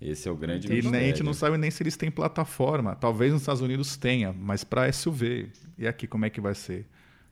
Esse 0.00 0.28
é 0.28 0.30
o 0.30 0.36
grande 0.36 0.66
e 0.66 0.70
mistério. 0.70 1.00
E 1.00 1.02
a 1.02 1.06
gente 1.06 1.22
não 1.22 1.32
sabe 1.32 1.56
nem 1.56 1.70
se 1.70 1.82
eles 1.82 1.96
têm 1.96 2.10
plataforma. 2.10 2.94
Talvez 2.94 3.32
nos 3.32 3.42
Estados 3.42 3.62
Unidos 3.62 3.96
tenha, 3.96 4.32
mas 4.32 4.62
para 4.62 4.92
SUV. 4.92 5.48
E 5.78 5.86
aqui 5.86 6.06
como 6.06 6.24
é 6.24 6.30
que 6.30 6.40
vai 6.40 6.54
ser? 6.54 6.86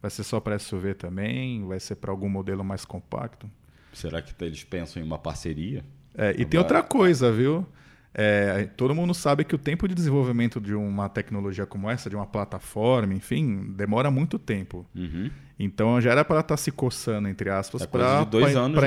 Vai 0.05 0.11
ser 0.11 0.23
só 0.23 0.39
para 0.39 0.59
SUV 0.59 0.93
também? 0.93 1.67
Vai 1.67 1.81
ser 1.81 1.95
para 1.95 2.11
algum 2.11 2.29
modelo 2.29 2.63
mais 2.63 2.85
compacto? 2.85 3.51
Será 3.91 4.21
que 4.21 4.35
eles 4.45 4.63
pensam 4.63 5.03
em 5.03 5.07
uma 5.07 5.17
parceria? 5.17 5.83
É, 6.15 6.35
e 6.37 6.45
tem 6.45 6.61
outra 6.61 6.83
coisa, 6.83 7.33
viu? 7.33 7.67
É, 8.13 8.69
todo 8.77 8.95
mundo 8.95 9.15
sabe 9.15 9.45
que 9.45 9.55
o 9.55 9.59
tempo 9.59 9.89
de 9.89 9.95
desenvolvimento 9.95 10.61
de 10.61 10.75
uma 10.75 11.09
tecnologia 11.09 11.65
como 11.65 11.89
essa, 11.89 12.11
de 12.11 12.17
uma 12.17 12.27
plataforma, 12.27 13.15
enfim, 13.15 13.73
demora 13.75 14.11
muito 14.11 14.39
tempo. 14.39 14.85
Uhum. 14.95 15.31
Então 15.59 15.99
já 16.03 16.11
era 16.11 16.23
para 16.23 16.41
estar 16.41 16.49
tá 16.49 16.57
se 16.59 16.71
coçando, 16.71 17.27
entre 17.27 17.49
aspas, 17.49 17.81
é 17.81 17.87
para 17.87 18.27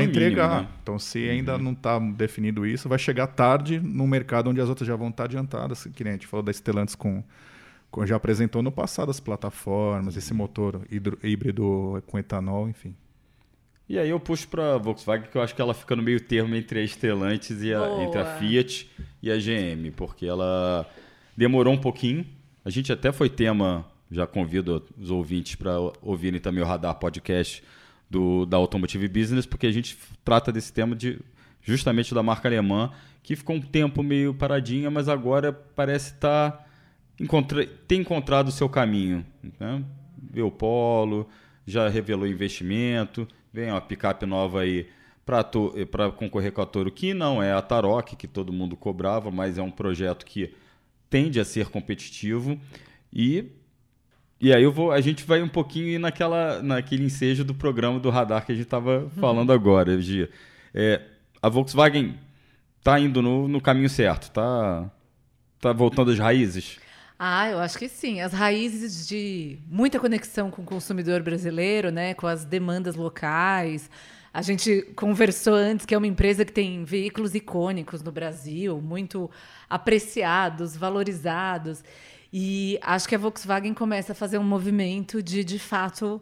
entregar. 0.03 0.49
Mínimo, 0.49 0.61
né? 0.61 0.67
Então, 0.83 0.99
se 0.99 1.27
ainda 1.27 1.55
uhum. 1.55 1.63
não 1.63 1.71
está 1.71 1.97
definido 1.97 2.63
isso, 2.63 2.87
vai 2.87 2.99
chegar 2.99 3.25
tarde 3.25 3.79
no 3.79 4.05
mercado 4.05 4.51
onde 4.51 4.61
as 4.61 4.69
outras 4.69 4.87
já 4.87 4.95
vão 4.95 5.09
estar 5.09 5.23
tá 5.23 5.25
adiantadas. 5.25 5.87
Que 5.95 6.03
nem 6.03 6.11
a 6.11 6.15
gente 6.15 6.27
falou 6.27 6.43
da 6.43 6.53
Stellantis 6.53 6.93
com 6.93 7.23
já 8.05 8.15
apresentou 8.15 8.61
no 8.61 8.71
passado 8.71 9.09
as 9.09 9.19
plataformas, 9.19 10.15
esse 10.15 10.33
motor 10.33 10.85
hidro, 10.91 11.17
híbrido 11.23 12.03
com 12.05 12.19
etanol, 12.19 12.69
enfim. 12.69 12.95
E 13.89 13.97
aí 13.97 14.09
eu 14.09 14.19
puxo 14.19 14.47
para 14.49 14.75
a 14.75 14.77
Volkswagen, 14.77 15.29
que 15.31 15.37
eu 15.37 15.41
acho 15.41 15.55
que 15.55 15.61
ela 15.61 15.73
fica 15.73 15.95
no 15.95 16.03
meio 16.03 16.19
termo 16.19 16.53
entre 16.55 16.81
a 16.81 16.87
Stellantis 16.87 17.61
e 17.61 17.73
a, 17.73 18.03
entre 18.03 18.19
a 18.19 18.37
Fiat 18.37 18.89
e 19.23 19.31
a 19.31 19.37
GM, 19.37 19.91
porque 19.95 20.25
ela 20.25 20.85
demorou 21.37 21.73
um 21.73 21.77
pouquinho. 21.77 22.25
A 22.65 22.69
gente 22.69 22.91
até 22.91 23.13
foi 23.13 23.29
tema, 23.29 23.85
já 24.11 24.27
convido 24.27 24.85
os 24.97 25.09
ouvintes 25.09 25.55
para 25.55 25.71
ouvirem 26.01 26.39
também 26.39 26.61
o 26.61 26.65
Radar 26.65 26.95
Podcast 26.95 27.63
do, 28.09 28.45
da 28.45 28.57
Automotive 28.57 29.07
Business, 29.07 29.45
porque 29.45 29.67
a 29.67 29.71
gente 29.71 29.97
trata 30.23 30.51
desse 30.51 30.73
tema 30.73 30.93
de 30.93 31.19
justamente 31.61 32.13
da 32.13 32.21
marca 32.21 32.49
alemã, 32.49 32.91
que 33.23 33.37
ficou 33.37 33.55
um 33.55 33.61
tempo 33.61 34.03
meio 34.03 34.33
paradinha, 34.33 34.91
mas 34.91 35.07
agora 35.07 35.53
parece 35.53 36.13
estar 36.13 36.51
tá 36.51 36.66
encontra, 37.19 37.65
ter 37.65 37.95
encontrado 37.95 38.49
o 38.49 38.51
seu 38.51 38.69
caminho. 38.69 39.25
Né? 39.59 39.83
Vê 40.31 40.41
o 40.41 40.51
Polo, 40.51 41.27
já 41.65 41.87
revelou 41.89 42.27
investimento, 42.27 43.27
Vem 43.57 43.71
uma 43.71 43.81
picape 43.81 44.23
nova 44.25 44.61
aí 44.61 44.87
para 45.25 46.11
concorrer 46.11 46.51
com 46.51 46.61
a 46.61 46.65
Toro, 46.65 46.91
que 46.91 47.11
não 47.11 47.41
é 47.41 47.51
a 47.51 47.61
Tarok, 47.61 48.15
que 48.15 48.27
todo 48.27 48.53
mundo 48.53 48.77
cobrava, 48.77 49.31
mas 49.31 49.57
é 49.57 49.63
um 49.63 49.71
projeto 49.71 50.23
que 50.23 50.53
tende 51.09 51.39
a 51.39 51.43
ser 51.43 51.69
competitivo. 51.69 52.59
E, 53.11 53.45
e 54.39 54.53
aí 54.53 54.61
eu 54.61 54.71
vou, 54.71 54.91
a 54.91 55.01
gente 55.01 55.23
vai 55.23 55.41
um 55.41 55.47
pouquinho 55.47 55.99
naquela, 55.99 56.61
naquele 56.61 57.03
ensejo 57.03 57.43
do 57.43 57.55
programa 57.55 57.99
do 57.99 58.11
radar 58.11 58.45
que 58.45 58.51
a 58.51 58.55
gente 58.55 58.65
estava 58.65 58.99
uhum. 58.99 59.09
falando 59.09 59.51
agora, 59.51 59.99
Gia. 59.99 60.29
É, 60.71 61.01
a 61.41 61.49
Volkswagen 61.49 62.13
está 62.77 62.99
indo 62.99 63.23
no, 63.23 63.47
no 63.47 63.59
caminho 63.59 63.89
certo, 63.89 64.23
está 64.23 64.87
tá 65.59 65.73
voltando 65.73 66.11
às 66.11 66.19
raízes. 66.19 66.79
Ah, 67.19 67.49
eu 67.49 67.59
acho 67.59 67.79
que 67.79 67.89
sim. 67.89 68.21
As 68.21 68.31
raízes 68.31 69.07
de 69.07 69.57
muita 69.67 69.99
conexão 69.99 70.51
com 70.51 70.61
o 70.61 70.65
consumidor 70.65 71.23
brasileiro, 71.23 71.91
né, 71.91 72.13
com 72.13 72.27
as 72.27 72.45
demandas 72.45 72.95
locais. 72.95 73.89
A 74.31 74.41
gente 74.43 74.83
conversou 74.95 75.55
antes 75.55 75.83
que 75.83 75.95
é 75.95 75.97
uma 75.97 76.05
empresa 76.05 76.45
que 76.45 76.51
tem 76.51 76.83
veículos 76.83 77.33
icônicos 77.33 78.03
no 78.03 78.11
Brasil, 78.11 78.79
muito 78.79 79.31
apreciados, 79.67 80.77
valorizados. 80.77 81.83
E 82.31 82.77
acho 82.83 83.09
que 83.09 83.15
a 83.15 83.17
Volkswagen 83.17 83.73
começa 83.73 84.11
a 84.11 84.15
fazer 84.15 84.37
um 84.37 84.43
movimento 84.43 85.23
de, 85.23 85.43
de 85.43 85.57
fato, 85.57 86.21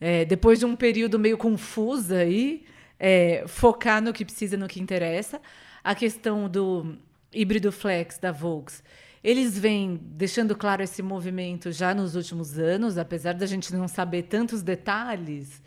é, 0.00 0.24
depois 0.24 0.60
de 0.60 0.66
um 0.66 0.76
período 0.76 1.18
meio 1.18 1.36
confuso 1.36 2.14
aí, 2.14 2.64
é, 3.00 3.44
focar 3.48 4.00
no 4.00 4.12
que 4.12 4.24
precisa, 4.24 4.56
no 4.56 4.68
que 4.68 4.80
interessa. 4.80 5.40
A 5.82 5.96
questão 5.96 6.48
do 6.48 6.96
híbrido 7.32 7.72
flex 7.72 8.18
da 8.18 8.30
Volkswagen 8.30 9.07
eles 9.28 9.58
vêm 9.58 10.00
deixando 10.02 10.56
claro 10.56 10.82
esse 10.82 11.02
movimento 11.02 11.70
já 11.70 11.94
nos 11.94 12.16
últimos 12.16 12.58
anos, 12.58 12.96
apesar 12.96 13.34
da 13.34 13.44
gente 13.44 13.74
não 13.74 13.86
saber 13.86 14.22
tantos 14.22 14.62
detalhes. 14.62 15.62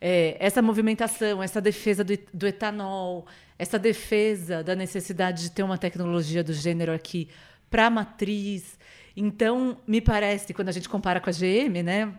É, 0.00 0.36
essa 0.40 0.60
movimentação, 0.60 1.40
essa 1.40 1.60
defesa 1.60 2.02
do, 2.02 2.18
do, 2.34 2.48
etanol, 2.48 3.24
essa 3.56 3.78
defesa 3.78 4.60
da 4.64 4.74
necessidade 4.74 5.44
de 5.44 5.50
ter 5.52 5.62
uma 5.62 5.78
tecnologia 5.78 6.42
do 6.42 6.52
gênero 6.52 6.92
aqui 6.92 7.28
para 7.70 7.86
a 7.86 7.90
matriz. 7.90 8.76
Então, 9.16 9.78
me 9.86 10.00
parece, 10.00 10.52
quando 10.52 10.70
a 10.70 10.72
gente 10.72 10.88
compara 10.88 11.20
com 11.20 11.30
a 11.30 11.32
GM, 11.32 11.84
né, 11.84 12.12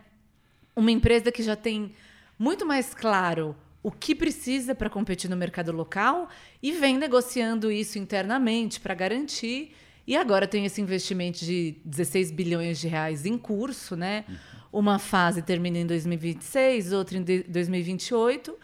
uma 0.74 0.90
empresa 0.90 1.30
que 1.30 1.42
já 1.42 1.54
tem 1.54 1.92
muito 2.38 2.64
mais 2.64 2.94
claro 2.94 3.54
o 3.82 3.90
que 3.90 4.14
precisa 4.14 4.74
para 4.74 4.88
competir 4.88 5.28
no 5.28 5.36
mercado 5.36 5.70
local 5.70 6.30
e 6.62 6.72
vem 6.72 6.96
negociando 6.96 7.70
isso 7.70 7.98
internamente 7.98 8.80
para 8.80 8.94
garantir 8.94 9.74
e 10.08 10.16
agora 10.16 10.46
tem 10.46 10.64
esse 10.64 10.80
investimento 10.80 11.44
de 11.44 11.76
16 11.84 12.30
bilhões 12.30 12.80
de 12.80 12.88
reais 12.88 13.26
em 13.26 13.36
curso, 13.36 13.94
né? 13.94 14.24
Uma 14.72 14.98
fase 14.98 15.42
termina 15.42 15.76
em 15.76 15.86
2026, 15.86 16.94
outra 16.94 17.18
em 17.18 17.22
2028. 17.22 18.56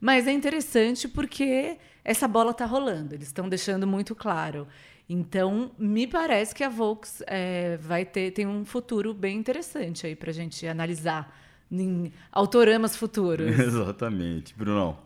Mas 0.00 0.26
é 0.26 0.32
interessante 0.32 1.06
porque 1.06 1.76
essa 2.02 2.26
bola 2.26 2.50
está 2.50 2.66
rolando, 2.66 3.14
eles 3.14 3.28
estão 3.28 3.48
deixando 3.48 3.86
muito 3.86 4.12
claro. 4.12 4.66
Então, 5.08 5.70
me 5.78 6.04
parece 6.04 6.52
que 6.52 6.64
a 6.64 6.68
Volks 6.68 7.22
é, 7.28 7.76
vai 7.76 8.04
ter 8.04 8.32
tem 8.32 8.48
um 8.48 8.64
futuro 8.64 9.14
bem 9.14 9.38
interessante 9.38 10.04
aí 10.04 10.16
para 10.16 10.30
a 10.30 10.34
gente 10.34 10.66
analisar 10.66 11.32
em 11.70 12.12
autoramas 12.32 12.96
futuros. 12.96 13.46
Exatamente. 13.56 14.52
Brunão. 14.52 14.98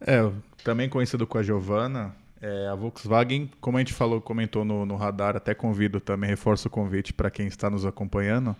É, 0.00 0.30
também 0.62 0.88
conhecido 0.88 1.26
com 1.26 1.38
a 1.38 1.42
Giovana, 1.42 2.14
é, 2.40 2.68
a 2.68 2.74
Volkswagen, 2.74 3.50
como 3.60 3.78
a 3.78 3.80
gente 3.80 3.92
falou, 3.92 4.20
comentou 4.20 4.64
no, 4.64 4.86
no 4.86 4.96
radar, 4.96 5.36
até 5.36 5.54
convido 5.54 6.00
também, 6.00 6.30
reforço 6.30 6.68
o 6.68 6.70
convite 6.70 7.12
para 7.12 7.30
quem 7.30 7.46
está 7.46 7.68
nos 7.68 7.84
acompanhando. 7.84 8.54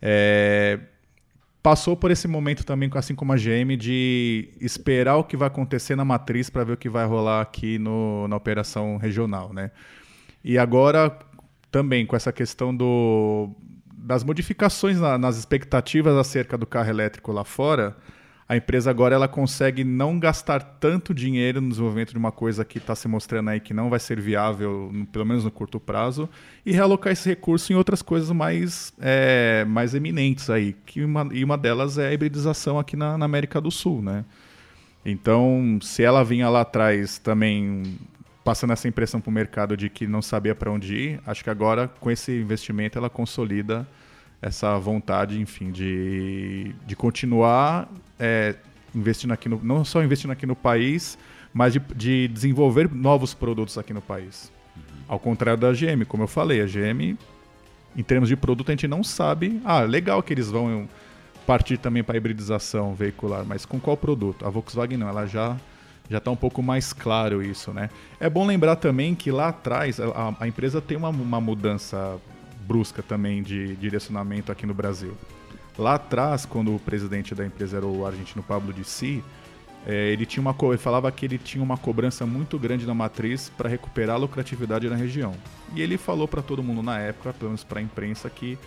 É, 0.00 0.78
passou 1.62 1.96
por 1.96 2.10
esse 2.10 2.28
momento 2.28 2.64
também, 2.64 2.90
assim 2.94 3.14
como 3.14 3.32
a 3.32 3.36
GM, 3.36 3.76
de 3.78 4.50
esperar 4.60 5.16
o 5.16 5.24
que 5.24 5.36
vai 5.36 5.48
acontecer 5.48 5.96
na 5.96 6.04
matriz 6.04 6.50
para 6.50 6.64
ver 6.64 6.72
o 6.74 6.76
que 6.76 6.90
vai 6.90 7.06
rolar 7.06 7.40
aqui 7.40 7.78
no, 7.78 8.28
na 8.28 8.36
operação 8.36 8.98
regional, 8.98 9.52
né? 9.52 9.70
E 10.44 10.58
agora 10.58 11.18
também 11.70 12.04
com 12.04 12.14
essa 12.14 12.30
questão 12.30 12.76
do, 12.76 13.50
das 13.96 14.22
modificações 14.22 15.00
na, 15.00 15.16
nas 15.16 15.38
expectativas 15.38 16.14
acerca 16.14 16.58
do 16.58 16.66
carro 16.66 16.90
elétrico 16.90 17.32
lá 17.32 17.44
fora, 17.44 17.96
a 18.48 18.56
empresa 18.56 18.90
agora 18.90 19.14
ela 19.14 19.26
consegue 19.26 19.84
não 19.84 20.18
gastar 20.18 20.60
tanto 20.60 21.14
dinheiro 21.14 21.60
no 21.60 21.70
desenvolvimento 21.70 22.10
de 22.10 22.18
uma 22.18 22.30
coisa 22.30 22.64
que 22.64 22.76
está 22.76 22.94
se 22.94 23.08
mostrando 23.08 23.48
aí 23.48 23.58
que 23.58 23.72
não 23.72 23.88
vai 23.88 23.98
ser 23.98 24.20
viável, 24.20 24.92
pelo 25.10 25.24
menos 25.24 25.44
no 25.44 25.50
curto 25.50 25.80
prazo, 25.80 26.28
e 26.64 26.70
realocar 26.70 27.12
esse 27.12 27.28
recurso 27.28 27.72
em 27.72 27.76
outras 27.76 28.02
coisas 28.02 28.30
mais, 28.30 28.92
é, 29.00 29.64
mais 29.66 29.94
eminentes 29.94 30.50
aí. 30.50 30.76
Que 30.84 31.02
uma, 31.02 31.26
e 31.32 31.42
uma 31.42 31.56
delas 31.56 31.96
é 31.96 32.08
a 32.08 32.12
hibridização 32.12 32.78
aqui 32.78 32.96
na, 32.96 33.16
na 33.16 33.24
América 33.24 33.60
do 33.60 33.70
Sul, 33.70 34.02
né? 34.02 34.24
Então, 35.06 35.78
se 35.82 36.02
ela 36.02 36.22
vinha 36.22 36.48
lá 36.48 36.62
atrás 36.62 37.18
também 37.18 37.98
passando 38.42 38.74
essa 38.74 38.86
impressão 38.86 39.20
para 39.22 39.30
o 39.30 39.32
mercado 39.32 39.74
de 39.74 39.88
que 39.88 40.06
não 40.06 40.20
sabia 40.20 40.54
para 40.54 40.70
onde 40.70 40.94
ir, 40.94 41.20
acho 41.26 41.42
que 41.42 41.48
agora 41.48 41.88
com 41.88 42.10
esse 42.10 42.30
investimento 42.32 42.98
ela 42.98 43.08
consolida 43.08 43.86
essa 44.44 44.78
vontade, 44.78 45.40
enfim, 45.40 45.70
de, 45.70 46.74
de 46.86 46.94
continuar 46.94 47.88
é, 48.20 48.54
investindo 48.94 49.32
aqui 49.32 49.48
no, 49.48 49.58
não 49.62 49.82
só 49.86 50.04
investindo 50.04 50.32
aqui 50.32 50.44
no 50.44 50.54
país, 50.54 51.16
mas 51.52 51.72
de, 51.72 51.78
de 51.96 52.28
desenvolver 52.28 52.92
novos 52.92 53.32
produtos 53.32 53.78
aqui 53.78 53.94
no 53.94 54.02
país. 54.02 54.52
Uhum. 54.76 54.82
Ao 55.08 55.18
contrário 55.18 55.58
da 55.58 55.72
GM, 55.72 56.04
como 56.06 56.24
eu 56.24 56.26
falei, 56.26 56.60
a 56.60 56.66
GM, 56.66 57.16
em 57.96 58.02
termos 58.02 58.28
de 58.28 58.36
produto, 58.36 58.68
a 58.68 58.72
gente 58.72 58.86
não 58.86 59.02
sabe. 59.02 59.62
Ah, 59.64 59.80
legal 59.80 60.22
que 60.22 60.34
eles 60.34 60.50
vão 60.50 60.86
partir 61.46 61.78
também 61.78 62.04
para 62.04 62.18
hibridização 62.18 62.94
veicular, 62.94 63.46
mas 63.46 63.64
com 63.64 63.80
qual 63.80 63.96
produto? 63.96 64.44
A 64.46 64.50
Volkswagen 64.50 64.98
não, 64.98 65.08
ela 65.08 65.26
já 65.26 65.56
já 66.10 66.18
está 66.18 66.30
um 66.30 66.36
pouco 66.36 66.62
mais 66.62 66.92
claro 66.92 67.42
isso, 67.42 67.72
né? 67.72 67.88
É 68.20 68.28
bom 68.28 68.46
lembrar 68.46 68.76
também 68.76 69.14
que 69.14 69.30
lá 69.30 69.48
atrás 69.48 69.98
a, 69.98 70.34
a 70.38 70.46
empresa 70.46 70.78
tem 70.78 70.98
uma, 70.98 71.08
uma 71.08 71.40
mudança 71.40 72.20
brusca 72.66 73.02
também 73.02 73.42
de 73.42 73.76
direcionamento 73.76 74.50
aqui 74.50 74.66
no 74.66 74.74
Brasil. 74.74 75.14
Lá 75.78 75.94
atrás, 75.94 76.46
quando 76.46 76.74
o 76.74 76.78
presidente 76.78 77.34
da 77.34 77.44
empresa 77.44 77.76
era 77.78 77.86
o 77.86 78.06
argentino 78.06 78.42
Pablo 78.42 78.72
de 78.72 78.84
Si, 78.84 79.22
é, 79.86 80.10
ele 80.10 80.24
tinha 80.24 80.40
uma 80.40 80.56
ele 80.62 80.78
falava 80.78 81.10
que 81.12 81.26
ele 81.26 81.36
tinha 81.36 81.62
uma 81.62 81.76
cobrança 81.76 82.24
muito 82.24 82.58
grande 82.58 82.86
na 82.86 82.94
matriz 82.94 83.50
para 83.50 83.68
recuperar 83.68 84.16
a 84.16 84.18
lucratividade 84.18 84.88
na 84.88 84.96
região. 84.96 85.34
E 85.74 85.82
ele 85.82 85.98
falou 85.98 86.26
para 86.26 86.40
todo 86.40 86.62
mundo 86.62 86.82
na 86.82 86.98
época, 86.98 87.32
pelo 87.34 87.50
menos 87.50 87.64
para 87.64 87.80
a 87.80 87.82
imprensa, 87.82 88.30
que 88.30 88.58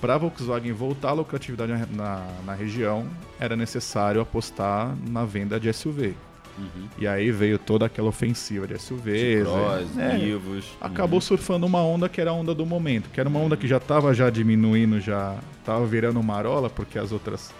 para 0.00 0.14
a 0.14 0.18
Volkswagen 0.18 0.72
voltar 0.72 1.10
a 1.10 1.12
lucratividade 1.12 1.72
na, 1.72 1.86
na, 1.86 2.26
na 2.44 2.54
região 2.54 3.06
era 3.38 3.54
necessário 3.54 4.20
apostar 4.20 4.96
na 5.08 5.24
venda 5.24 5.60
de 5.60 5.72
SUV. 5.72 6.14
Uhum. 6.56 6.88
E 6.98 7.06
aí 7.06 7.30
veio 7.30 7.58
toda 7.58 7.86
aquela 7.86 8.08
ofensiva 8.08 8.66
de 8.66 8.78
SUVs. 8.80 9.42
Cross, 9.42 9.98
é, 9.98 10.18
Nivos. 10.18 10.66
Acabou 10.80 11.16
uhum. 11.16 11.20
surfando 11.20 11.66
uma 11.66 11.82
onda 11.82 12.08
que 12.08 12.20
era 12.20 12.30
a 12.30 12.34
onda 12.34 12.54
do 12.54 12.64
momento, 12.64 13.10
que 13.10 13.20
era 13.20 13.28
uma 13.28 13.40
onda 13.40 13.56
que 13.56 13.66
já 13.66 13.78
estava 13.78 14.14
já 14.14 14.30
diminuindo, 14.30 15.00
já 15.00 15.36
estava 15.58 15.84
virando 15.86 16.22
marola, 16.22 16.70
porque 16.70 16.98
as 16.98 17.12
outras 17.12 17.52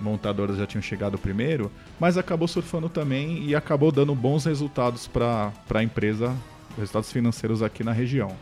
montadoras 0.00 0.58
já 0.58 0.66
tinham 0.66 0.82
chegado 0.82 1.16
primeiro, 1.16 1.70
mas 1.98 2.18
acabou 2.18 2.46
surfando 2.46 2.88
também 2.88 3.44
e 3.44 3.54
acabou 3.54 3.90
dando 3.90 4.14
bons 4.14 4.44
resultados 4.44 5.06
para 5.06 5.52
a 5.72 5.82
empresa, 5.82 6.34
resultados 6.76 7.10
financeiros 7.10 7.62
aqui 7.62 7.82
na 7.82 7.92
região. 7.92 8.36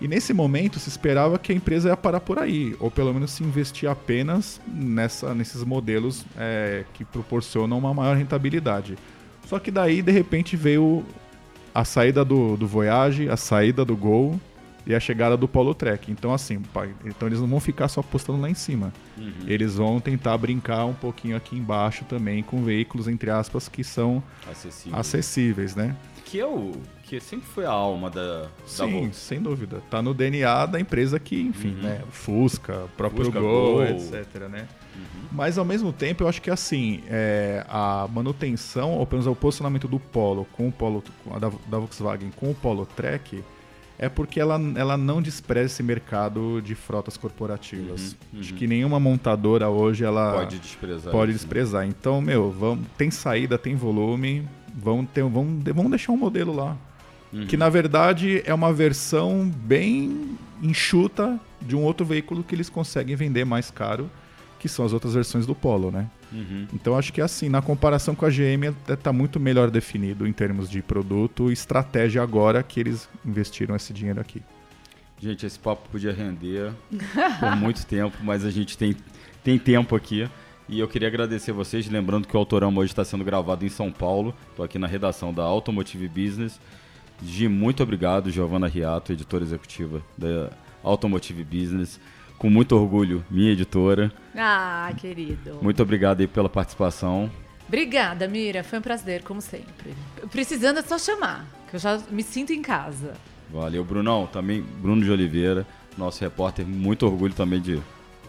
E 0.00 0.08
nesse 0.08 0.34
momento 0.34 0.78
se 0.78 0.88
esperava 0.88 1.38
que 1.38 1.52
a 1.52 1.54
empresa 1.54 1.88
ia 1.88 1.96
parar 1.96 2.20
por 2.20 2.38
aí, 2.38 2.76
ou 2.80 2.90
pelo 2.90 3.14
menos 3.14 3.30
se 3.30 3.44
investir 3.44 3.88
apenas 3.88 4.60
nessa, 4.66 5.34
nesses 5.34 5.62
modelos 5.62 6.24
é, 6.36 6.84
que 6.94 7.04
proporcionam 7.04 7.78
uma 7.78 7.94
maior 7.94 8.16
rentabilidade. 8.16 8.98
Só 9.46 9.58
que 9.58 9.70
daí, 9.70 10.02
de 10.02 10.12
repente, 10.12 10.56
veio 10.56 11.04
a 11.74 11.84
saída 11.84 12.24
do, 12.24 12.56
do 12.56 12.66
Voyage, 12.66 13.28
a 13.28 13.36
saída 13.36 13.84
do 13.84 13.96
Gol 13.96 14.40
e 14.86 14.94
a 14.94 15.00
chegada 15.00 15.36
do 15.36 15.48
Polo 15.48 15.74
Trek. 15.74 16.10
Então, 16.10 16.32
assim, 16.32 16.60
pai, 16.60 16.94
então 17.04 17.26
eles 17.28 17.40
não 17.40 17.48
vão 17.48 17.60
ficar 17.60 17.88
só 17.88 18.00
apostando 18.00 18.40
lá 18.40 18.50
em 18.50 18.54
cima. 18.54 18.92
Uhum. 19.16 19.32
Eles 19.46 19.76
vão 19.76 20.00
tentar 20.00 20.36
brincar 20.38 20.84
um 20.84 20.94
pouquinho 20.94 21.36
aqui 21.36 21.56
embaixo 21.56 22.04
também 22.04 22.42
com 22.42 22.62
veículos, 22.62 23.08
entre 23.08 23.30
aspas, 23.30 23.68
que 23.68 23.82
são 23.82 24.22
acessíveis, 24.50 24.98
acessíveis 24.98 25.76
né? 25.76 25.96
Que 26.24 26.40
é 26.40 26.46
o 26.46 26.72
que 27.04 27.20
sempre 27.20 27.46
foi 27.46 27.66
a 27.66 27.70
alma 27.70 28.10
da, 28.10 28.46
Sim, 28.66 29.12
sem 29.12 29.40
dúvida. 29.40 29.82
Tá 29.90 30.00
no 30.00 30.14
DNA 30.14 30.66
da 30.66 30.80
empresa 30.80 31.20
que, 31.20 31.40
enfim, 31.40 31.74
uhum. 31.74 31.82
né? 31.82 32.02
Fusca, 32.10 32.86
próprio 32.96 33.26
Fusca, 33.26 33.40
Gol, 33.40 33.74
Gol, 33.74 33.84
etc, 33.84 34.48
né? 34.50 34.66
Uhum. 34.96 35.28
Mas 35.30 35.58
ao 35.58 35.64
mesmo 35.64 35.92
tempo, 35.92 36.24
eu 36.24 36.28
acho 36.28 36.40
que 36.40 36.50
assim, 36.50 37.02
é, 37.08 37.64
a 37.68 38.08
manutenção, 38.10 38.92
ou 38.92 39.06
pelo 39.06 39.22
menos 39.22 39.32
o 39.32 39.38
posicionamento 39.38 39.86
do 39.86 40.00
Polo 40.00 40.46
com 40.52 40.68
o 40.68 40.72
Polo 40.72 41.04
da, 41.38 41.50
da 41.66 41.78
Volkswagen 41.78 42.30
com 42.30 42.50
o 42.50 42.54
Polo 42.54 42.86
Trek 42.86 43.42
é 43.98 44.08
porque 44.08 44.40
ela, 44.40 44.60
ela 44.76 44.96
não 44.96 45.22
despreza 45.22 45.66
esse 45.66 45.82
mercado 45.82 46.60
de 46.62 46.74
frotas 46.74 47.16
corporativas. 47.16 48.12
Uhum, 48.12 48.16
uhum. 48.34 48.40
Acho 48.40 48.54
que 48.54 48.66
nenhuma 48.66 48.98
montadora 48.98 49.68
hoje 49.68 50.04
ela 50.04 50.32
pode 50.32 50.58
desprezar. 50.58 51.12
Pode 51.12 51.32
isso, 51.32 51.42
né? 51.42 51.44
desprezar. 51.44 51.82
Né? 51.82 51.88
Então, 51.96 52.20
meu, 52.20 52.50
vamos, 52.50 52.86
tem 52.96 53.10
saída, 53.10 53.56
tem 53.56 53.76
volume, 53.76 54.48
vamos, 54.74 55.08
ter, 55.12 55.22
vamos, 55.22 55.62
vamos 55.64 55.90
deixar 55.90 56.12
um 56.12 56.16
modelo 56.16 56.54
lá. 56.54 56.76
Uhum. 57.34 57.46
Que 57.46 57.56
na 57.56 57.68
verdade 57.68 58.42
é 58.46 58.54
uma 58.54 58.72
versão 58.72 59.50
bem 59.54 60.38
enxuta 60.62 61.38
de 61.60 61.74
um 61.74 61.82
outro 61.82 62.06
veículo 62.06 62.44
que 62.44 62.54
eles 62.54 62.70
conseguem 62.70 63.16
vender 63.16 63.44
mais 63.44 63.72
caro, 63.72 64.08
que 64.60 64.68
são 64.68 64.84
as 64.84 64.92
outras 64.92 65.14
versões 65.14 65.44
do 65.44 65.54
Polo, 65.54 65.90
né? 65.90 66.08
Uhum. 66.32 66.66
Então 66.72 66.96
acho 66.96 67.12
que 67.12 67.20
assim, 67.20 67.48
na 67.48 67.60
comparação 67.60 68.14
com 68.14 68.24
a 68.24 68.30
GM, 68.30 68.72
está 68.88 69.12
muito 69.12 69.40
melhor 69.40 69.70
definido 69.70 70.26
em 70.26 70.32
termos 70.32 70.70
de 70.70 70.80
produto 70.80 71.50
e 71.50 71.52
estratégia 71.52 72.22
agora 72.22 72.62
que 72.62 72.78
eles 72.78 73.08
investiram 73.26 73.74
esse 73.74 73.92
dinheiro 73.92 74.20
aqui. 74.20 74.40
Gente, 75.20 75.44
esse 75.44 75.58
papo 75.58 75.88
podia 75.90 76.12
render 76.12 76.72
por 77.40 77.56
muito 77.56 77.84
tempo, 77.86 78.16
mas 78.22 78.44
a 78.44 78.50
gente 78.50 78.78
tem, 78.78 78.96
tem 79.42 79.58
tempo 79.58 79.96
aqui. 79.96 80.28
E 80.68 80.80
eu 80.80 80.88
queria 80.88 81.08
agradecer 81.08 81.52
vocês, 81.52 81.86
lembrando 81.88 82.26
que 82.26 82.34
o 82.34 82.38
Autorama 82.38 82.80
hoje 82.80 82.92
está 82.92 83.04
sendo 83.04 83.22
gravado 83.22 83.64
em 83.64 83.68
São 83.68 83.92
Paulo. 83.92 84.34
Estou 84.50 84.64
aqui 84.64 84.78
na 84.78 84.86
redação 84.86 85.32
da 85.32 85.42
Automotive 85.42 86.08
Business. 86.08 86.58
Gi, 87.22 87.48
muito 87.48 87.82
obrigado, 87.82 88.30
Giovana 88.30 88.66
Riato, 88.66 89.12
editora 89.12 89.44
executiva 89.44 90.02
da 90.16 90.50
Automotive 90.82 91.44
Business 91.44 92.00
com 92.38 92.50
muito 92.50 92.76
orgulho, 92.76 93.24
minha 93.30 93.52
editora. 93.52 94.12
Ah, 94.36 94.92
querido. 94.98 95.58
Muito 95.62 95.82
obrigado 95.82 96.20
aí 96.20 96.26
pela 96.26 96.48
participação. 96.48 97.30
Obrigada, 97.66 98.28
Mira. 98.28 98.62
Foi 98.62 98.78
um 98.78 98.82
prazer, 98.82 99.22
como 99.22 99.40
sempre. 99.40 99.94
Precisando 100.30 100.78
é 100.78 100.82
só 100.82 100.98
chamar, 100.98 101.46
que 101.70 101.76
eu 101.76 101.80
já 101.80 101.98
me 102.10 102.22
sinto 102.22 102.52
em 102.52 102.60
casa. 102.60 103.14
Valeu, 103.50 103.84
Brunão. 103.84 104.26
Também, 104.26 104.60
Bruno 104.60 105.02
de 105.02 105.10
Oliveira, 105.10 105.66
nosso 105.96 106.20
repórter. 106.20 106.66
Muito 106.66 107.06
orgulho 107.06 107.32
também 107.32 107.60
de 107.60 107.80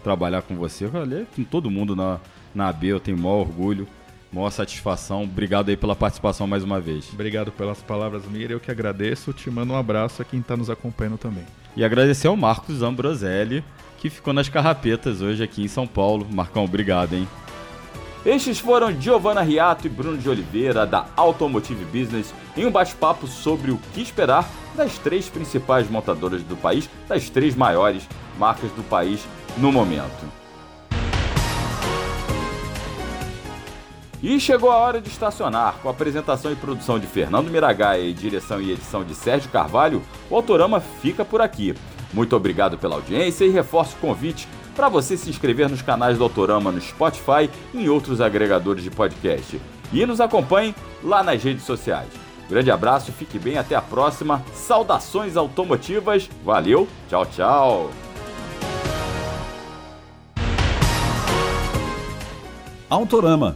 trabalhar 0.03 0.41
com 0.43 0.55
você. 0.55 0.87
Valeu 0.87 1.25
com 1.35 1.43
todo 1.43 1.69
mundo 1.69 1.95
na, 1.95 2.19
na 2.53 2.69
AB. 2.69 2.87
Eu 2.87 2.99
tenho 2.99 3.17
maior 3.17 3.41
orgulho, 3.41 3.87
maior 4.35 4.49
satisfação. 4.49 5.23
Obrigado 5.23 5.69
aí 5.69 5.77
pela 5.77 5.95
participação 5.95 6.45
mais 6.45 6.63
uma 6.63 6.79
vez. 6.79 7.09
Obrigado 7.13 7.51
pelas 7.51 7.81
palavras, 7.81 8.25
Mira. 8.25 8.53
Eu 8.53 8.59
que 8.59 8.69
agradeço. 8.69 9.33
Te 9.33 9.49
mando 9.49 9.73
um 9.73 9.77
abraço 9.77 10.21
a 10.21 10.25
quem 10.25 10.39
está 10.39 10.57
nos 10.57 10.69
acompanhando 10.69 11.17
também. 11.17 11.45
E 11.75 11.83
agradecer 11.83 12.27
ao 12.27 12.35
Marcos 12.35 12.81
Ambroselli 12.81 13.63
que 13.97 14.09
ficou 14.09 14.33
nas 14.33 14.47
carrapetas 14.47 15.21
hoje 15.21 15.41
aqui 15.41 15.63
em 15.63 15.67
São 15.67 15.87
Paulo. 15.87 16.27
Marcão, 16.31 16.63
obrigado, 16.63 17.13
hein? 17.13 17.27
Estes 18.25 18.59
foram 18.59 18.91
Giovanna 18.99 19.41
Riato 19.41 19.87
e 19.87 19.89
Bruno 19.89 20.17
de 20.17 20.27
Oliveira, 20.27 20.85
da 20.85 21.07
Automotive 21.15 21.85
Business, 21.85 22.33
em 22.57 22.65
um 22.65 22.71
bate-papo 22.71 23.25
sobre 23.27 23.71
o 23.71 23.79
que 23.93 24.01
esperar 24.01 24.49
das 24.75 24.97
três 24.97 25.29
principais 25.29 25.89
montadoras 25.89 26.43
do 26.43 26.55
país, 26.55 26.89
das 27.07 27.29
três 27.29 27.55
maiores 27.55 28.07
marcas 28.37 28.71
do 28.71 28.83
país 28.83 29.25
no 29.57 29.71
momento. 29.71 30.44
E 34.25 34.39
chegou 34.39 34.71
a 34.71 34.77
hora 34.77 34.99
de 34.99 35.07
estacionar. 35.07 35.75
Com 35.83 35.87
a 35.87 35.91
apresentação 35.91 36.51
e 36.51 36.55
produção 36.55 36.97
de 36.97 37.05
Fernando 37.05 37.51
Miragaia 37.51 38.01
e 38.01 38.11
direção 38.11 38.59
e 38.59 38.71
edição 38.71 39.03
de 39.03 39.13
Sérgio 39.13 39.51
Carvalho, 39.51 40.01
o 40.31 40.35
Autorama 40.35 40.79
fica 40.79 41.23
por 41.23 41.41
aqui. 41.41 41.75
Muito 42.11 42.35
obrigado 42.35 42.75
pela 42.75 42.95
audiência 42.95 43.45
e 43.45 43.51
reforço 43.51 43.95
o 43.95 43.99
convite 43.99 44.47
para 44.75 44.89
você 44.89 45.15
se 45.15 45.29
inscrever 45.29 45.69
nos 45.69 45.83
canais 45.83 46.17
do 46.17 46.23
Autorama 46.23 46.71
no 46.71 46.81
Spotify 46.81 47.51
e 47.71 47.83
em 47.83 47.87
outros 47.87 48.19
agregadores 48.19 48.83
de 48.83 48.89
podcast. 48.89 49.61
E 49.93 50.03
nos 50.07 50.19
acompanhe 50.19 50.73
lá 51.03 51.21
nas 51.21 51.43
redes 51.43 51.63
sociais. 51.63 52.09
Grande 52.49 52.71
abraço, 52.71 53.11
fique 53.11 53.37
bem, 53.37 53.59
até 53.59 53.75
a 53.75 53.81
próxima. 53.81 54.43
Saudações 54.55 55.37
automotivas, 55.37 56.27
valeu, 56.43 56.87
tchau, 57.07 57.27
tchau. 57.27 57.91
Autorama, 62.89 63.55